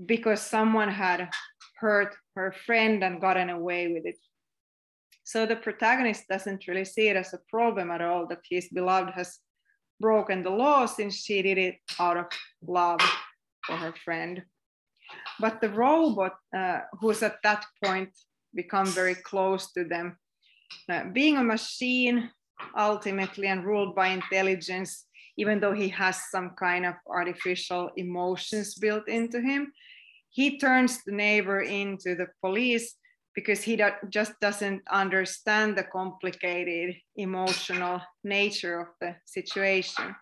[0.06, 1.28] because someone had
[1.78, 4.16] hurt her friend and gotten away with it.
[5.26, 9.12] So the protagonist doesn't really see it as a problem at all that his beloved
[9.14, 9.40] has
[9.98, 12.26] broken the law since she did it out of
[12.64, 13.00] love
[13.66, 14.44] for her friend.
[15.40, 18.10] But the robot, uh, who's at that point
[18.54, 20.16] become very close to them,
[20.88, 22.30] uh, being a machine
[22.78, 25.06] ultimately and ruled by intelligence,
[25.36, 29.72] even though he has some kind of artificial emotions built into him,
[30.30, 32.94] he turns the neighbor into the police
[33.36, 40.16] because he just doesn't understand the complicated emotional nature of the situation.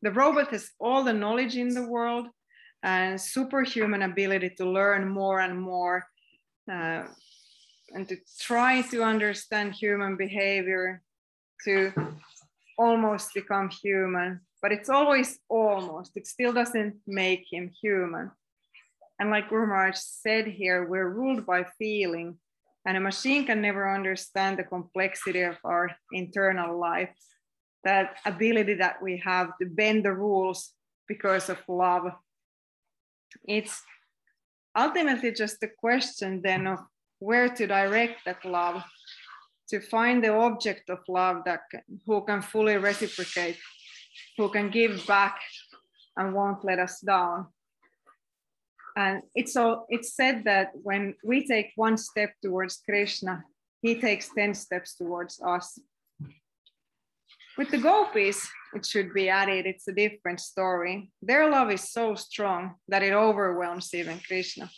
[0.00, 2.28] The robot has all the knowledge in the world
[2.82, 6.06] and superhuman ability to learn more and more
[6.72, 7.04] uh,
[7.92, 11.02] and to try to understand human behavior,
[11.64, 11.92] to
[12.78, 14.40] almost become human.
[14.62, 18.30] But it's always almost, it still doesn't make him human.
[19.18, 22.38] And like Guru said here, we're ruled by feeling,
[22.86, 27.10] and a machine can never understand the complexity of our internal life,
[27.82, 30.72] that ability that we have to bend the rules
[31.08, 32.04] because of love.
[33.44, 33.82] It's
[34.76, 36.78] ultimately just a question then of
[37.18, 38.82] where to direct that love,
[39.68, 43.58] to find the object of love that can, who can fully reciprocate,
[44.36, 45.40] who can give back
[46.16, 47.46] and won't let us down.
[48.96, 53.44] And it's so it's said that when we take one step towards Krishna,
[53.82, 55.78] he takes 10 steps towards us.
[57.58, 61.10] With the gopis, it should be added, it's a different story.
[61.22, 64.70] Their love is so strong that it overwhelms even Krishna.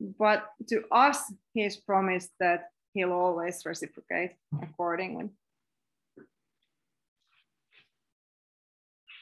[0.00, 1.18] But to us,
[1.54, 4.32] he's promised that he'll always reciprocate
[4.62, 5.30] accordingly.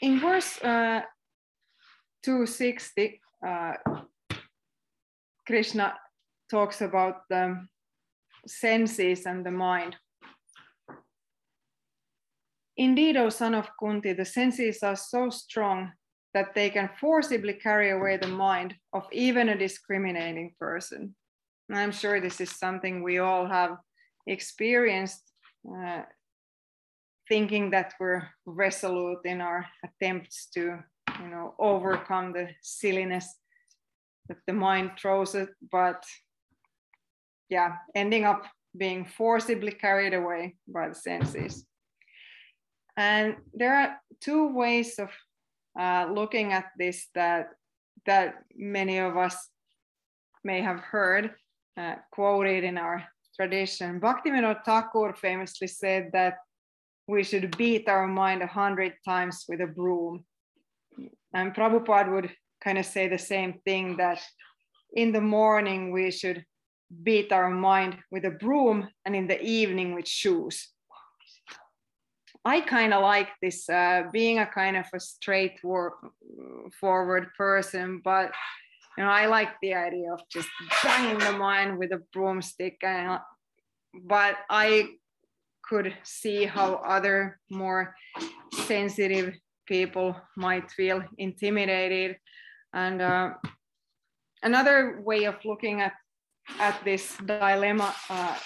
[0.03, 1.03] In verse uh,
[2.25, 3.75] 260, uh,
[5.47, 5.95] Krishna
[6.51, 7.67] talks about the
[8.47, 9.97] senses and the mind.
[12.77, 15.93] Indeed, O son of Kunti, the senses are so strong
[16.33, 21.15] that they can forcibly carry away the mind of even a discriminating person.
[21.69, 23.77] And I'm sure this is something we all have
[24.27, 25.23] experienced,
[25.73, 26.03] uh,
[27.29, 30.81] thinking that we're resolute in our attempts to,
[31.25, 33.37] you know, overcome the silliness
[34.29, 36.05] that the mind throws it, but
[37.49, 38.45] yeah, ending up
[38.77, 41.67] being forcibly carried away by the senses.
[42.97, 45.11] And there are two ways of
[45.79, 47.49] uh, looking at this that
[48.07, 49.49] that many of us
[50.45, 51.31] may have heard
[51.77, 53.03] uh, quoted in our
[53.35, 54.01] tradition.
[54.01, 56.37] Bhaktivinoda Thakur famously said that
[57.09, 60.25] we should beat our mind a hundred times with a broom.
[61.35, 62.31] And Prabhupada would
[62.63, 64.23] kind of say the same thing that
[64.95, 66.43] in the morning we should
[67.03, 70.71] beat our mind with a broom and in the evening with shoes.
[72.45, 78.31] I kind of like this uh, being a kind of a straightforward person, but
[78.97, 80.49] you know, I like the idea of just
[80.83, 82.77] banging the mind with a broomstick.
[82.83, 83.19] And,
[84.05, 84.91] but I
[85.69, 87.97] could see how other more
[88.67, 89.35] sensitive
[89.67, 92.17] people might feel intimidated.
[92.73, 93.35] And uh,
[94.43, 95.93] another way of looking at
[96.59, 98.37] at this dilemma uh,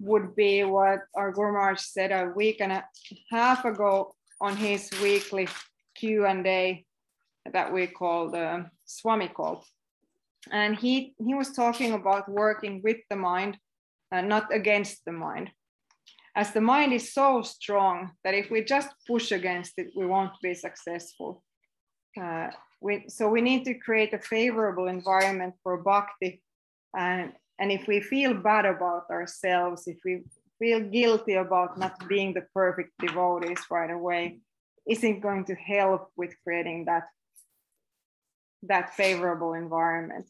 [0.00, 2.84] would be what our Guru said a week and a
[3.30, 5.48] half ago on his weekly
[5.94, 6.84] Q&A
[7.52, 9.64] that we call the Swami call.
[10.50, 13.58] And he, he was talking about working with the mind
[14.10, 15.50] and not against the mind.
[16.36, 20.32] As the mind is so strong that if we just push against it, we won't
[20.42, 21.42] be successful.
[22.20, 22.48] Uh,
[22.80, 26.42] we, so we need to create a favorable environment for bhakti
[26.96, 30.22] and and if we feel bad about ourselves, if we
[30.58, 34.40] feel guilty about not being the perfect devotees right away,
[34.88, 37.04] isn't going to help with creating that,
[38.64, 40.26] that favorable environment.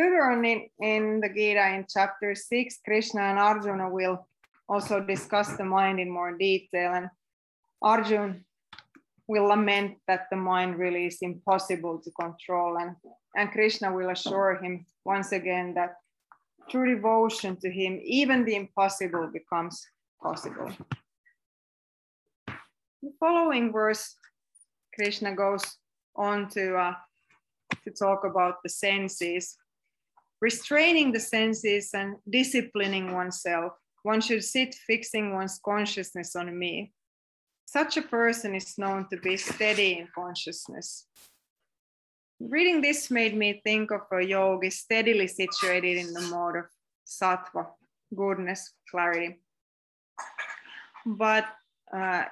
[0.00, 4.26] Further on in, in the Gita in chapter six, Krishna and Arjuna will
[4.66, 6.94] also discuss the mind in more detail.
[6.94, 7.10] And
[7.82, 8.36] Arjuna
[9.28, 12.78] will lament that the mind really is impossible to control.
[12.78, 12.96] And,
[13.36, 15.96] and Krishna will assure him once again that
[16.70, 19.84] through devotion to him, even the impossible becomes
[20.22, 20.70] possible.
[22.46, 24.16] The following verse,
[24.94, 25.76] Krishna goes
[26.16, 26.94] on to, uh,
[27.84, 29.58] to talk about the senses.
[30.40, 33.72] Restraining the senses and disciplining oneself,
[34.02, 36.92] one should sit fixing one's consciousness on me.
[37.66, 41.06] Such a person is known to be steady in consciousness.
[42.40, 46.64] Reading this made me think of a yogi steadily situated in the mode of
[47.06, 47.66] sattva,
[48.16, 49.40] goodness, clarity.
[51.04, 51.46] But
[51.94, 52.24] uh,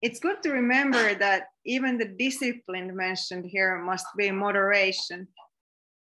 [0.00, 5.28] it's good to remember that even the discipline mentioned here must be moderation.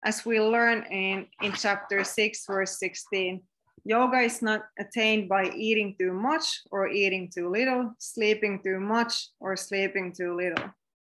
[0.04, 3.42] As we learn in, in chapter 6, verse 16,
[3.86, 9.30] Yoga is not attained by eating too much or eating too little, sleeping too much
[9.40, 10.70] or sleeping too little.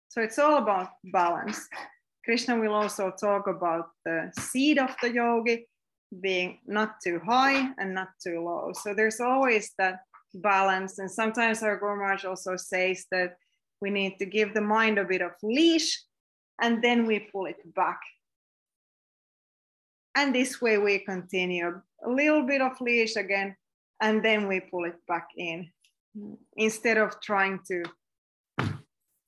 [0.09, 1.67] So it's all about balance.
[2.25, 5.67] Krishna will also talk about the seed of the yogi
[6.19, 8.71] being not too high and not too low.
[8.73, 10.01] So there's always that
[10.33, 10.99] balance.
[10.99, 13.37] And sometimes our Guru also says that
[13.81, 16.03] we need to give the mind a bit of leash
[16.61, 17.99] and then we pull it back.
[20.15, 23.55] And this way we continue a little bit of leash again,
[24.01, 25.69] and then we pull it back in
[26.57, 27.83] instead of trying to,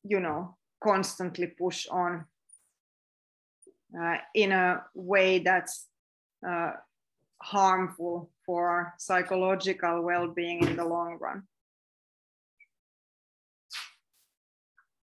[0.04, 2.26] you know, constantly push on
[4.00, 5.88] uh, in a way that's
[6.48, 6.72] uh,
[7.42, 11.44] harmful for psychological well-being in the long run.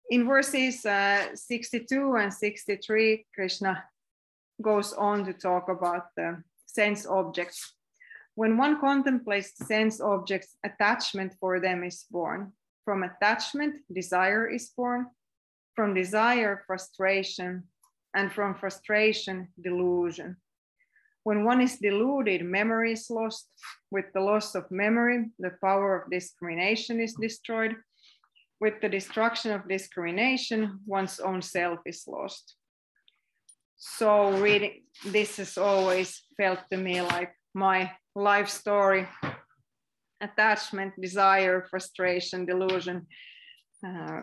[0.09, 3.81] In verses uh, 62 and 63, Krishna
[4.61, 7.73] goes on to talk about the sense objects.
[8.35, 12.53] When one contemplates sense objects, attachment for them is born.
[12.85, 15.07] From attachment, desire is born.
[15.75, 17.63] From desire, frustration.
[18.13, 20.37] And from frustration, delusion.
[21.23, 23.47] When one is deluded, memory is lost.
[23.91, 27.75] With the loss of memory, the power of discrimination is destroyed.
[28.59, 32.55] With the destruction of discrimination, one's own self is lost.
[33.83, 39.07] So, reading this has always felt to me like my life story
[40.21, 43.07] attachment, desire, frustration, delusion.
[43.83, 44.21] Uh,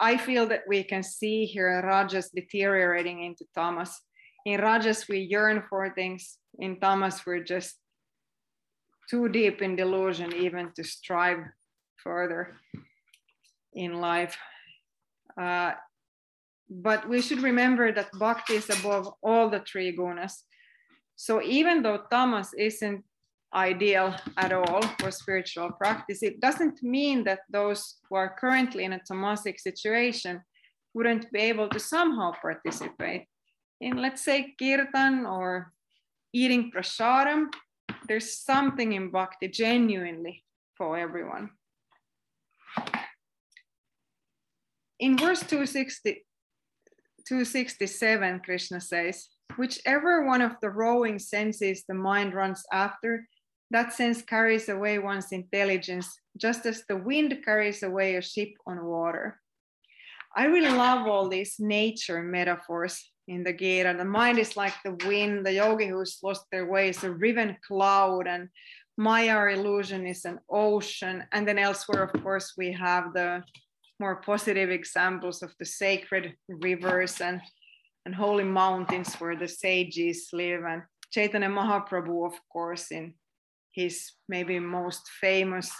[0.00, 4.00] I feel that we can see here Rajas deteriorating into Tamas
[4.46, 6.38] in rajas we yearn for things.
[6.58, 7.76] In tamas we're just
[9.10, 11.40] too deep in delusion even to strive
[11.96, 12.56] further
[13.74, 14.38] in life.
[15.38, 15.72] Uh,
[16.68, 20.44] but we should remember that bhakti is above all the three gunas
[21.14, 23.04] so even though tamas isn't
[23.54, 28.92] ideal at all for spiritual practice it doesn't mean that those who are currently in
[28.92, 30.42] a tamasic situation
[30.94, 33.26] wouldn't be able to somehow participate
[33.80, 35.72] in let's say kirtan or
[36.36, 37.46] eating prasadam,
[38.08, 40.44] there's something in bhakti genuinely
[40.76, 41.50] for everyone.
[45.00, 46.25] In verse 260,
[47.26, 53.26] 267, Krishna says, whichever one of the rowing senses the mind runs after,
[53.70, 58.84] that sense carries away one's intelligence, just as the wind carries away a ship on
[58.84, 59.40] water.
[60.36, 63.94] I really love all these nature metaphors in the Gita.
[63.96, 67.56] The mind is like the wind, the yogi who's lost their way is a riven
[67.66, 68.48] cloud, and
[68.98, 71.24] Maya illusion is an ocean.
[71.32, 73.42] And then elsewhere, of course, we have the
[73.98, 77.40] more positive examples of the sacred rivers and,
[78.04, 80.62] and holy mountains where the sages live.
[80.64, 83.14] And Chaitanya Mahaprabhu, of course, in
[83.72, 85.70] his maybe most famous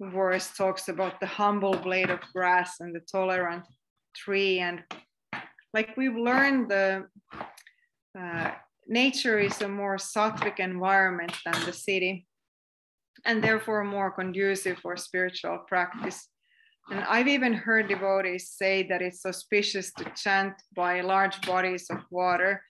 [0.00, 3.64] verse, talks about the humble blade of grass and the tolerant
[4.14, 4.82] tree and
[5.72, 7.06] like we've learned the
[8.18, 8.50] uh,
[8.88, 12.26] nature is a more sattvic environment than the city
[13.24, 16.28] and therefore more conducive for spiritual practice
[16.90, 21.98] and i've even heard devotees say that it's suspicious to chant by large bodies of
[22.10, 22.62] water.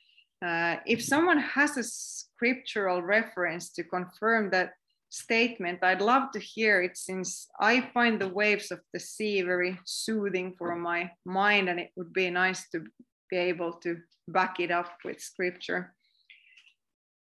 [0.45, 4.73] Uh, if someone has a scriptural reference to confirm that
[5.11, 9.79] statement i'd love to hear it since i find the waves of the sea very
[9.85, 12.85] soothing for my mind and it would be nice to
[13.31, 13.97] be able to
[14.29, 15.95] back it up with scripture.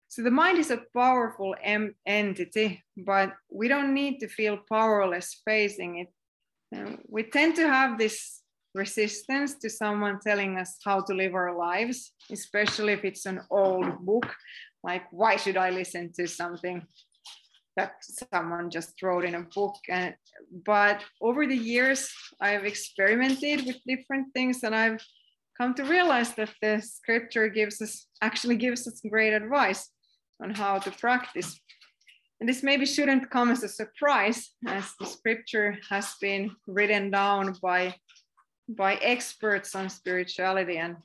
[0.08, 5.40] So the mind is a powerful em- entity but we don't need to feel powerless
[5.44, 6.08] facing it
[7.08, 8.42] we tend to have this
[8.74, 13.98] resistance to someone telling us how to live our lives especially if it's an old
[14.06, 14.32] book
[14.84, 16.86] like why should i listen to something
[17.76, 17.92] that
[18.32, 19.76] someone just wrote in a book.
[19.88, 20.14] And,
[20.66, 22.10] but over the years,
[22.40, 25.00] I've experimented with different things and I've
[25.58, 29.90] come to realize that the scripture gives us actually gives us great advice
[30.42, 31.60] on how to practice.
[32.40, 37.54] And this maybe shouldn't come as a surprise, as the scripture has been written down
[37.60, 37.94] by,
[38.66, 40.96] by experts on spirituality, and,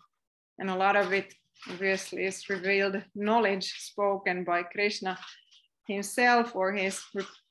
[0.60, 1.34] and a lot of it
[1.70, 5.18] obviously is revealed knowledge spoken by Krishna
[5.88, 7.02] himself or his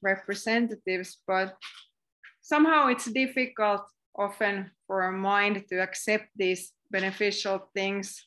[0.00, 1.56] representatives, but
[2.40, 3.82] somehow it's difficult
[4.16, 8.26] often for a mind to accept these beneficial things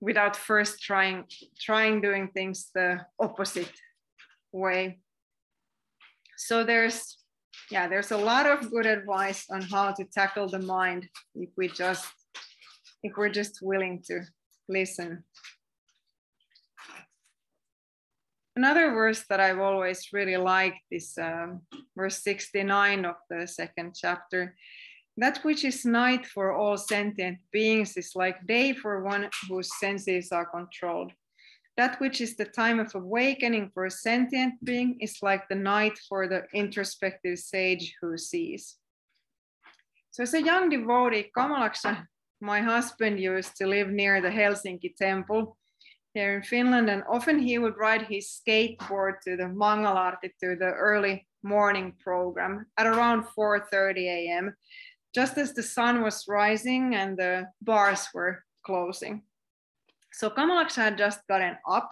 [0.00, 1.24] without first trying
[1.58, 3.72] trying doing things the opposite
[4.54, 4.98] way
[6.36, 7.18] so there's
[7.70, 11.68] yeah there's a lot of good advice on how to tackle the mind if we
[11.68, 12.06] just
[13.02, 14.20] if we're just willing to
[14.68, 15.24] listen
[18.56, 21.62] Another verse that I've always really liked is um,
[21.96, 24.54] verse 69 of the second chapter.
[25.16, 30.30] That which is night for all sentient beings is like day for one whose senses
[30.30, 31.12] are controlled.
[31.76, 35.98] That which is the time of awakening for a sentient being is like the night
[36.08, 38.76] for the introspective sage who sees.
[40.12, 42.06] So, as a young devotee, Kamalaksha,
[42.40, 45.56] my husband, used to live near the Helsinki temple
[46.14, 50.72] here in Finland, and often he would ride his skateboard to the Mangalarti, to the
[50.72, 54.56] early morning program at around 4:30 a.m.,
[55.12, 59.22] just as the sun was rising and the bars were closing.
[60.14, 61.90] So Kamalaksha had just gotten up.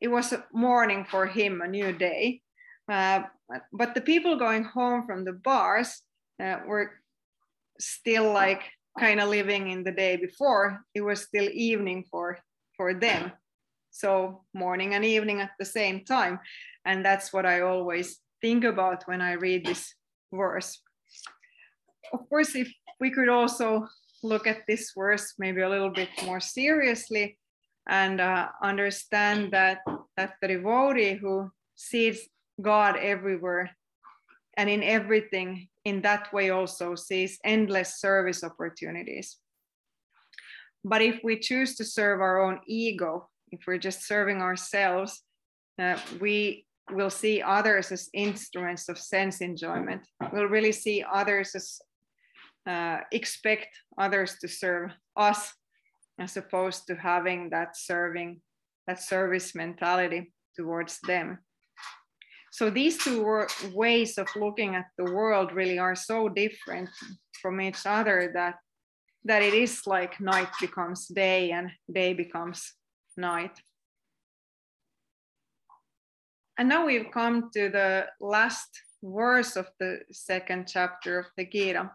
[0.00, 2.40] It was a morning for him, a new day.
[2.88, 3.22] Uh,
[3.72, 6.02] but the people going home from the bars
[6.40, 6.92] uh, were
[7.80, 8.62] still like
[8.98, 10.84] kind of living in the day before.
[10.94, 12.38] It was still evening for,
[12.76, 13.32] for them.
[13.90, 16.38] So morning and evening at the same time.
[16.84, 19.94] And that's what I always think about when I read this
[20.32, 20.80] verse.
[22.12, 23.88] Of course, if we could also
[24.22, 27.36] look at this verse maybe a little bit more seriously
[27.88, 29.78] and uh, understand that
[30.16, 32.28] that the devotee who sees
[32.60, 33.70] God everywhere
[34.56, 39.38] and in everything in that way also sees endless service opportunities.
[40.84, 45.22] But if we choose to serve our own ego, if we're just serving ourselves,
[45.78, 50.02] uh, we will see others as instruments of sense enjoyment.
[50.32, 51.80] We'll really see others as
[52.66, 55.52] uh, expect others to serve us
[56.18, 58.40] as opposed to having that serving
[58.86, 61.38] that service mentality towards them
[62.52, 66.88] so these two ways of looking at the world really are so different
[67.40, 68.56] from each other that
[69.24, 72.74] that it is like night becomes day and day becomes
[73.16, 73.56] night
[76.58, 78.68] and now we've come to the last
[79.02, 81.90] verse of the second chapter of the Gita.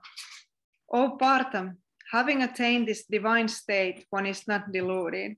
[0.91, 1.75] O Partha,
[2.11, 5.35] having attained this divine state, one is not deluded.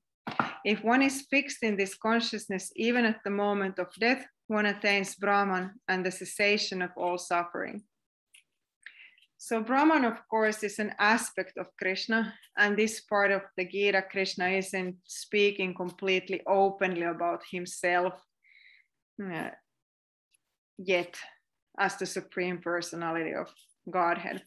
[0.63, 5.15] If one is fixed in this consciousness, even at the moment of death, one attains
[5.15, 7.83] Brahman and the cessation of all suffering.
[9.37, 14.01] So, Brahman, of course, is an aspect of Krishna, and this part of the Gita,
[14.01, 18.13] Krishna isn't speaking completely openly about himself
[19.23, 19.51] uh,
[20.77, 21.15] yet
[21.79, 23.47] as the Supreme Personality of
[23.89, 24.43] Godhead.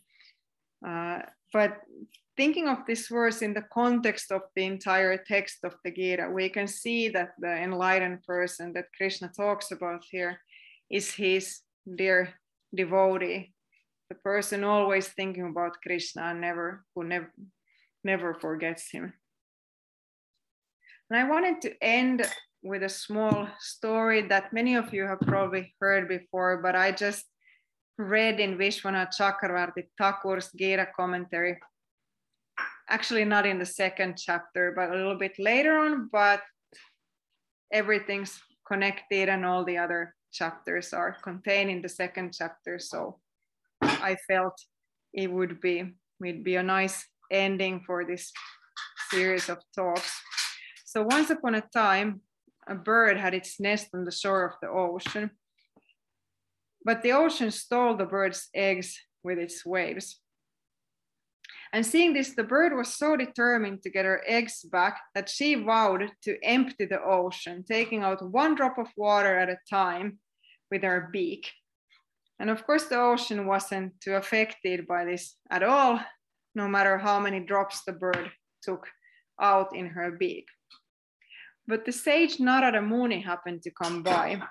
[0.86, 1.20] Uh,
[1.52, 1.80] but
[2.36, 6.48] thinking of this verse in the context of the entire text of the Gita, we
[6.48, 10.40] can see that the enlightened person that Krishna talks about here
[10.90, 11.60] is his
[11.96, 12.34] dear
[12.74, 13.52] devotee,
[14.08, 17.32] the person always thinking about Krishna and never who never
[18.04, 19.12] never forgets him.
[21.10, 22.26] And I wanted to end
[22.62, 27.24] with a small story that many of you have probably heard before, but I just
[27.98, 31.58] read in Vishwanath Chakravarti Thakur's Gita commentary.
[32.88, 36.42] Actually, not in the second chapter, but a little bit later on, but
[37.72, 42.78] everything's connected and all the other chapters are contained in the second chapter.
[42.78, 43.18] So
[43.82, 44.60] I felt
[45.12, 48.32] it would be, would be a nice ending for this
[49.10, 50.20] series of talks.
[50.84, 52.20] So once upon a time,
[52.66, 55.30] a bird had its nest on the shore of the ocean.
[56.84, 60.18] But the ocean stole the bird's eggs with its waves.
[61.72, 65.54] And seeing this, the bird was so determined to get her eggs back that she
[65.54, 70.18] vowed to empty the ocean, taking out one drop of water at a time
[70.70, 71.50] with her beak.
[72.38, 76.00] And of course, the ocean wasn't too affected by this at all,
[76.54, 78.30] no matter how many drops the bird
[78.62, 78.86] took
[79.40, 80.46] out in her beak.
[81.66, 84.42] But the sage Narada Muni happened to come by,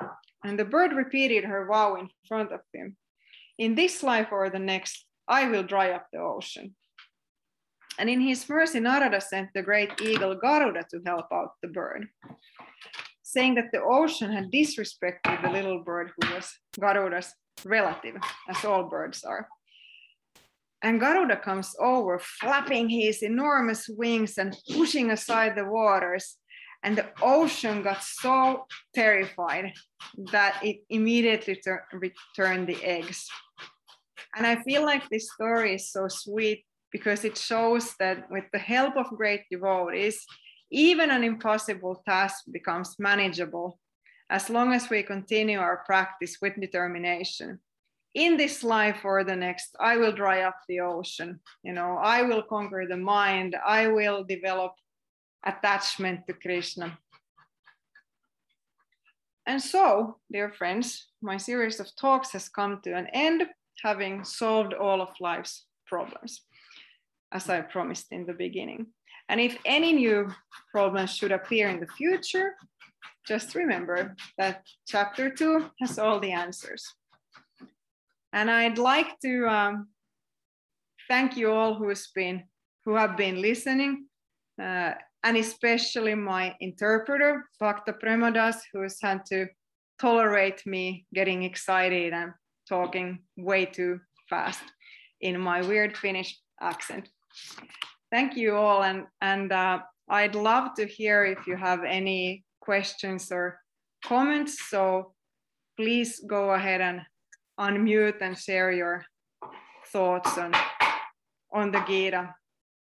[0.43, 2.97] and the bird repeated her vow in front of him
[3.57, 6.75] In this life or the next, I will dry up the ocean.
[7.99, 12.07] And in his mercy, Narada sent the great eagle Garuda to help out the bird,
[13.21, 17.33] saying that the ocean had disrespected the little bird who was Garuda's
[17.63, 18.15] relative,
[18.49, 19.47] as all birds are.
[20.81, 26.37] And Garuda comes over, flapping his enormous wings and pushing aside the waters
[26.83, 29.73] and the ocean got so terrified
[30.31, 31.59] that it immediately
[31.93, 33.27] returned the eggs.
[34.35, 38.59] And I feel like this story is so sweet because it shows that with the
[38.59, 40.25] help of great devotees,
[40.71, 43.79] even an impossible task becomes manageable
[44.29, 47.59] as long as we continue our practice with determination.
[48.13, 51.39] In this life or the next, I will dry up the ocean.
[51.63, 53.55] You know, I will conquer the mind.
[53.65, 54.73] I will develop
[55.45, 56.97] attachment to Krishna.
[59.45, 63.43] And so, dear friends, my series of talks has come to an end,
[63.83, 66.41] having solved all of life's problems,
[67.31, 68.87] as I promised in the beginning.
[69.29, 70.29] And if any new
[70.71, 72.55] problems should appear in the future,
[73.27, 76.85] just remember that chapter two has all the answers.
[78.33, 79.87] And I'd like to um,
[81.07, 82.43] thank you all who's been
[82.85, 84.07] who have been listening,
[84.61, 84.93] uh,
[85.23, 89.47] and especially my interpreter, Bhakta Premodas, who's had to
[89.99, 92.31] tolerate me getting excited and
[92.67, 93.99] talking way too
[94.29, 94.63] fast
[95.21, 97.09] in my weird Finnish accent.
[98.11, 103.31] Thank you all, and and uh, I'd love to hear if you have any questions
[103.31, 103.59] or
[104.03, 104.69] comments.
[104.69, 105.13] So
[105.77, 107.01] please go ahead and
[107.59, 109.05] unmute and share your
[109.87, 110.53] thoughts on
[111.53, 112.33] on the Gita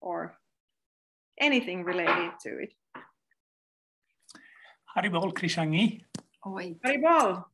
[0.00, 0.34] or
[1.42, 2.72] anything related to it.
[4.96, 6.02] Haribol Krishnangi.
[6.44, 6.80] Oh, wait.
[6.82, 7.44] Haribol.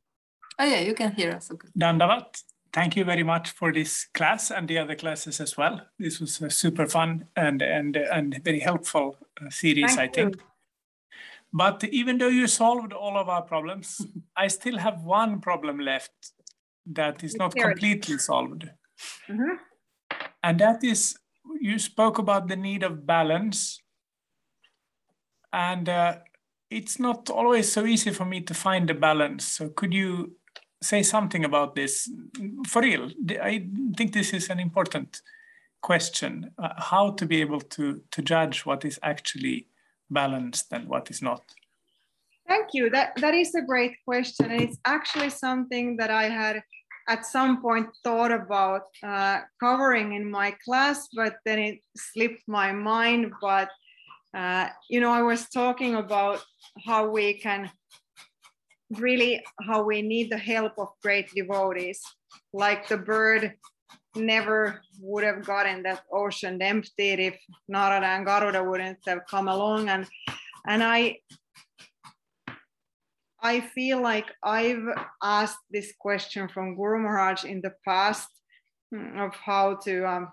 [0.59, 1.51] Oh, yeah, you can hear us.
[1.51, 1.67] Okay.
[1.77, 2.43] Dandavat.
[2.71, 5.81] Thank you very much for this class and the other classes as well.
[5.97, 10.35] This was a super fun and and and very helpful uh, series, Thank I think.
[10.35, 10.41] you.
[11.51, 14.05] But even though you solved all of our problems,
[14.37, 16.11] I still have one problem left
[16.85, 17.79] that is not Here it is.
[17.79, 18.69] completely solved.
[19.27, 19.57] Mhm.
[20.43, 21.17] And that is,
[21.59, 23.81] you spoke about the need of balance.
[25.51, 26.17] And uh,
[26.69, 29.45] it's not always so easy for me to find the balance.
[29.45, 30.35] So could you
[30.81, 32.09] say something about this?
[32.67, 33.09] For real,
[33.41, 35.21] I think this is an important
[35.81, 39.67] question, uh, how to be able to, to judge what is actually
[40.09, 41.41] balanced and what is not.
[42.47, 42.89] Thank you.
[42.89, 46.63] That that is a great question, and it's actually something that I had
[47.09, 52.71] at some point thought about uh, covering in my class, but then it slipped my
[52.71, 53.33] mind.
[53.41, 53.69] But
[54.33, 56.43] uh, you know, I was talking about
[56.85, 57.71] how we can
[58.91, 61.99] really how we need the help of great devotees,
[62.53, 63.53] like the bird
[64.15, 67.37] never would have gotten that ocean emptied if
[67.67, 70.05] Narada and Garuda wouldn't have come along and
[70.67, 71.17] and I
[73.41, 74.85] I feel like I've
[75.23, 78.29] asked this question from Guru Maharaj in the past
[78.93, 80.31] mm, of how to um,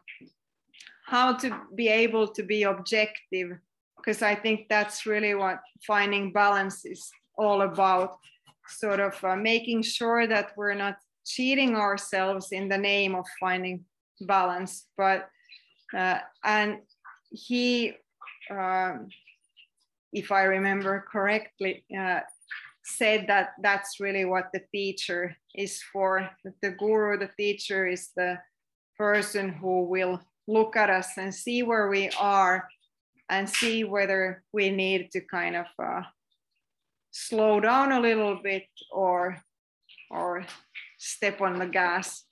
[1.07, 3.53] how to be able to be objective
[3.97, 8.19] because I think that's really what finding balance is all about.
[8.69, 13.85] Sort of uh, making sure that we're not cheating ourselves in the name of finding
[14.23, 15.29] balance but
[15.97, 16.79] uh, and
[17.31, 17.95] he
[18.51, 19.09] um,
[20.13, 22.21] if I remember correctly, uh,
[22.87, 26.31] said that that's really what the teacher is for.
[26.63, 28.39] The guru, the teacher, is the
[28.97, 32.69] person who will look at us and see where we are
[33.29, 36.03] and see whether we need to kind of uh,
[37.11, 39.43] slow down a little bit or
[40.09, 40.47] or
[40.97, 42.23] step on the gas.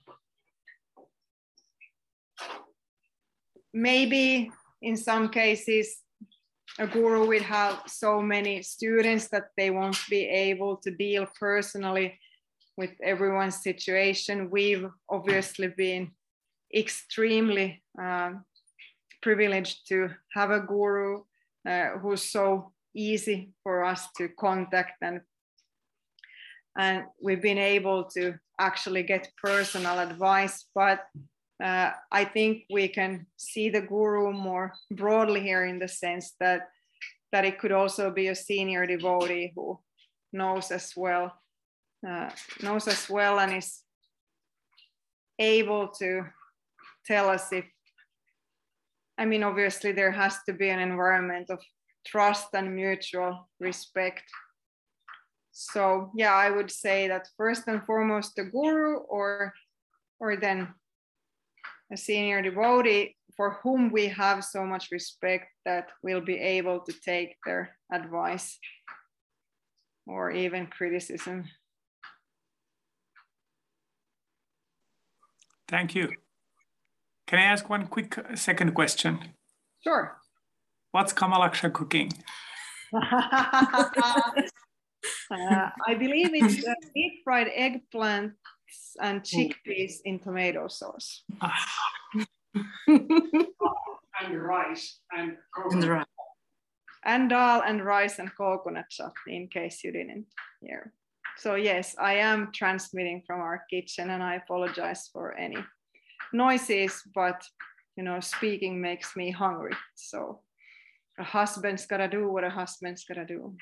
[3.73, 6.04] Maybe in some cases
[6.79, 12.19] a guru will have so many students that they won't be able to deal personally
[12.77, 14.51] with everyone's situation.
[14.51, 16.11] We've obviously been
[16.75, 18.45] extremely um,
[19.23, 21.23] privileged to have a guru
[21.69, 25.21] uh, who's so easy for us to contact and
[26.77, 31.01] and we've been able to actually get personal advice but
[31.63, 36.69] uh, I think we can see the guru more broadly here in the sense that
[37.33, 39.79] that it could also be a senior devotee who
[40.33, 41.33] knows as well,
[42.07, 42.31] uh,
[42.63, 43.83] knows as well, and is
[45.39, 46.23] able to
[47.07, 47.65] tell us if.
[49.19, 51.61] I mean, obviously, there has to be an environment of
[52.05, 54.25] trust and mutual respect.
[55.53, 59.53] So yeah, I would say that first and foremost the guru, or
[60.19, 60.69] or then
[61.93, 66.93] a senior devotee for whom we have so much respect that we'll be able to
[67.05, 68.59] take their advice
[70.07, 71.45] or even criticism.
[75.69, 76.11] Thank you.
[77.27, 79.19] Can I ask one quick uh, second question?
[79.83, 80.19] Sure.
[80.93, 82.13] What's Kamalaksha cooking?
[85.31, 86.65] Uh, I believe it's
[86.95, 87.49] deep fried
[88.75, 91.23] eggplants and chickpeas in tomato sauce.
[92.87, 95.37] and rice and
[95.71, 96.07] And right.
[97.05, 100.27] and dal and rice and coconut chutney in case you didn't
[100.61, 100.93] hear.
[101.37, 105.59] So yes, I am transmitting from our kitchen and I apologize for any
[106.33, 107.43] noises, but
[107.97, 109.75] you know, speaking makes me hungry.
[109.95, 110.41] So
[111.19, 113.57] a husband's gotta do what a husband's gotta do.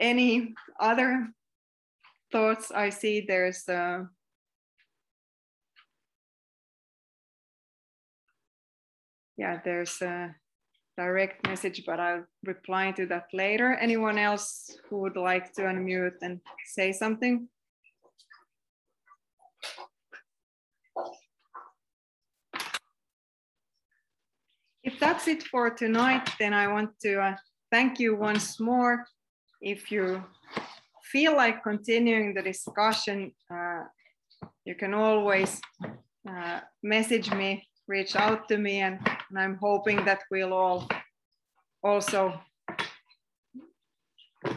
[0.00, 1.28] Any other
[2.30, 2.70] thoughts?
[2.70, 4.04] I see there's uh,
[9.36, 10.34] yeah, there's a
[10.96, 13.74] direct message, but I'll reply to that later.
[13.74, 17.48] Anyone else who would like to unmute and say something?
[24.82, 27.36] If that's it for tonight, then I want to uh,
[27.70, 29.04] thank you once more.
[29.60, 30.24] If you
[31.10, 33.84] feel like continuing the discussion, uh,
[34.64, 35.60] you can always
[36.28, 38.98] uh, message me, reach out to me, and,
[39.30, 40.88] and, I'm hoping that we'll all
[41.82, 42.38] also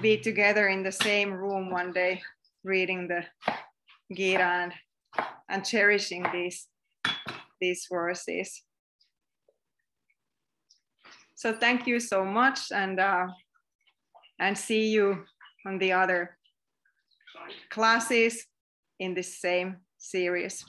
[0.01, 2.21] be together in the same room one day,
[2.63, 3.23] reading the
[4.13, 4.73] Gita and,
[5.49, 6.67] and cherishing these,
[7.59, 8.63] these verses.
[11.35, 13.27] So thank you so much and, uh,
[14.39, 15.25] and see you
[15.65, 16.37] on the other
[17.69, 18.45] classes
[18.99, 20.63] in this same series.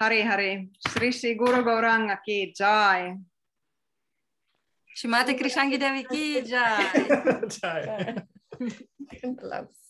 [0.00, 3.16] Hari Hari, Sri Sri Guru Gauranga ki jai.
[4.96, 6.84] Shrimati Krishnangi Devi ki jai.
[7.60, 8.16] jai.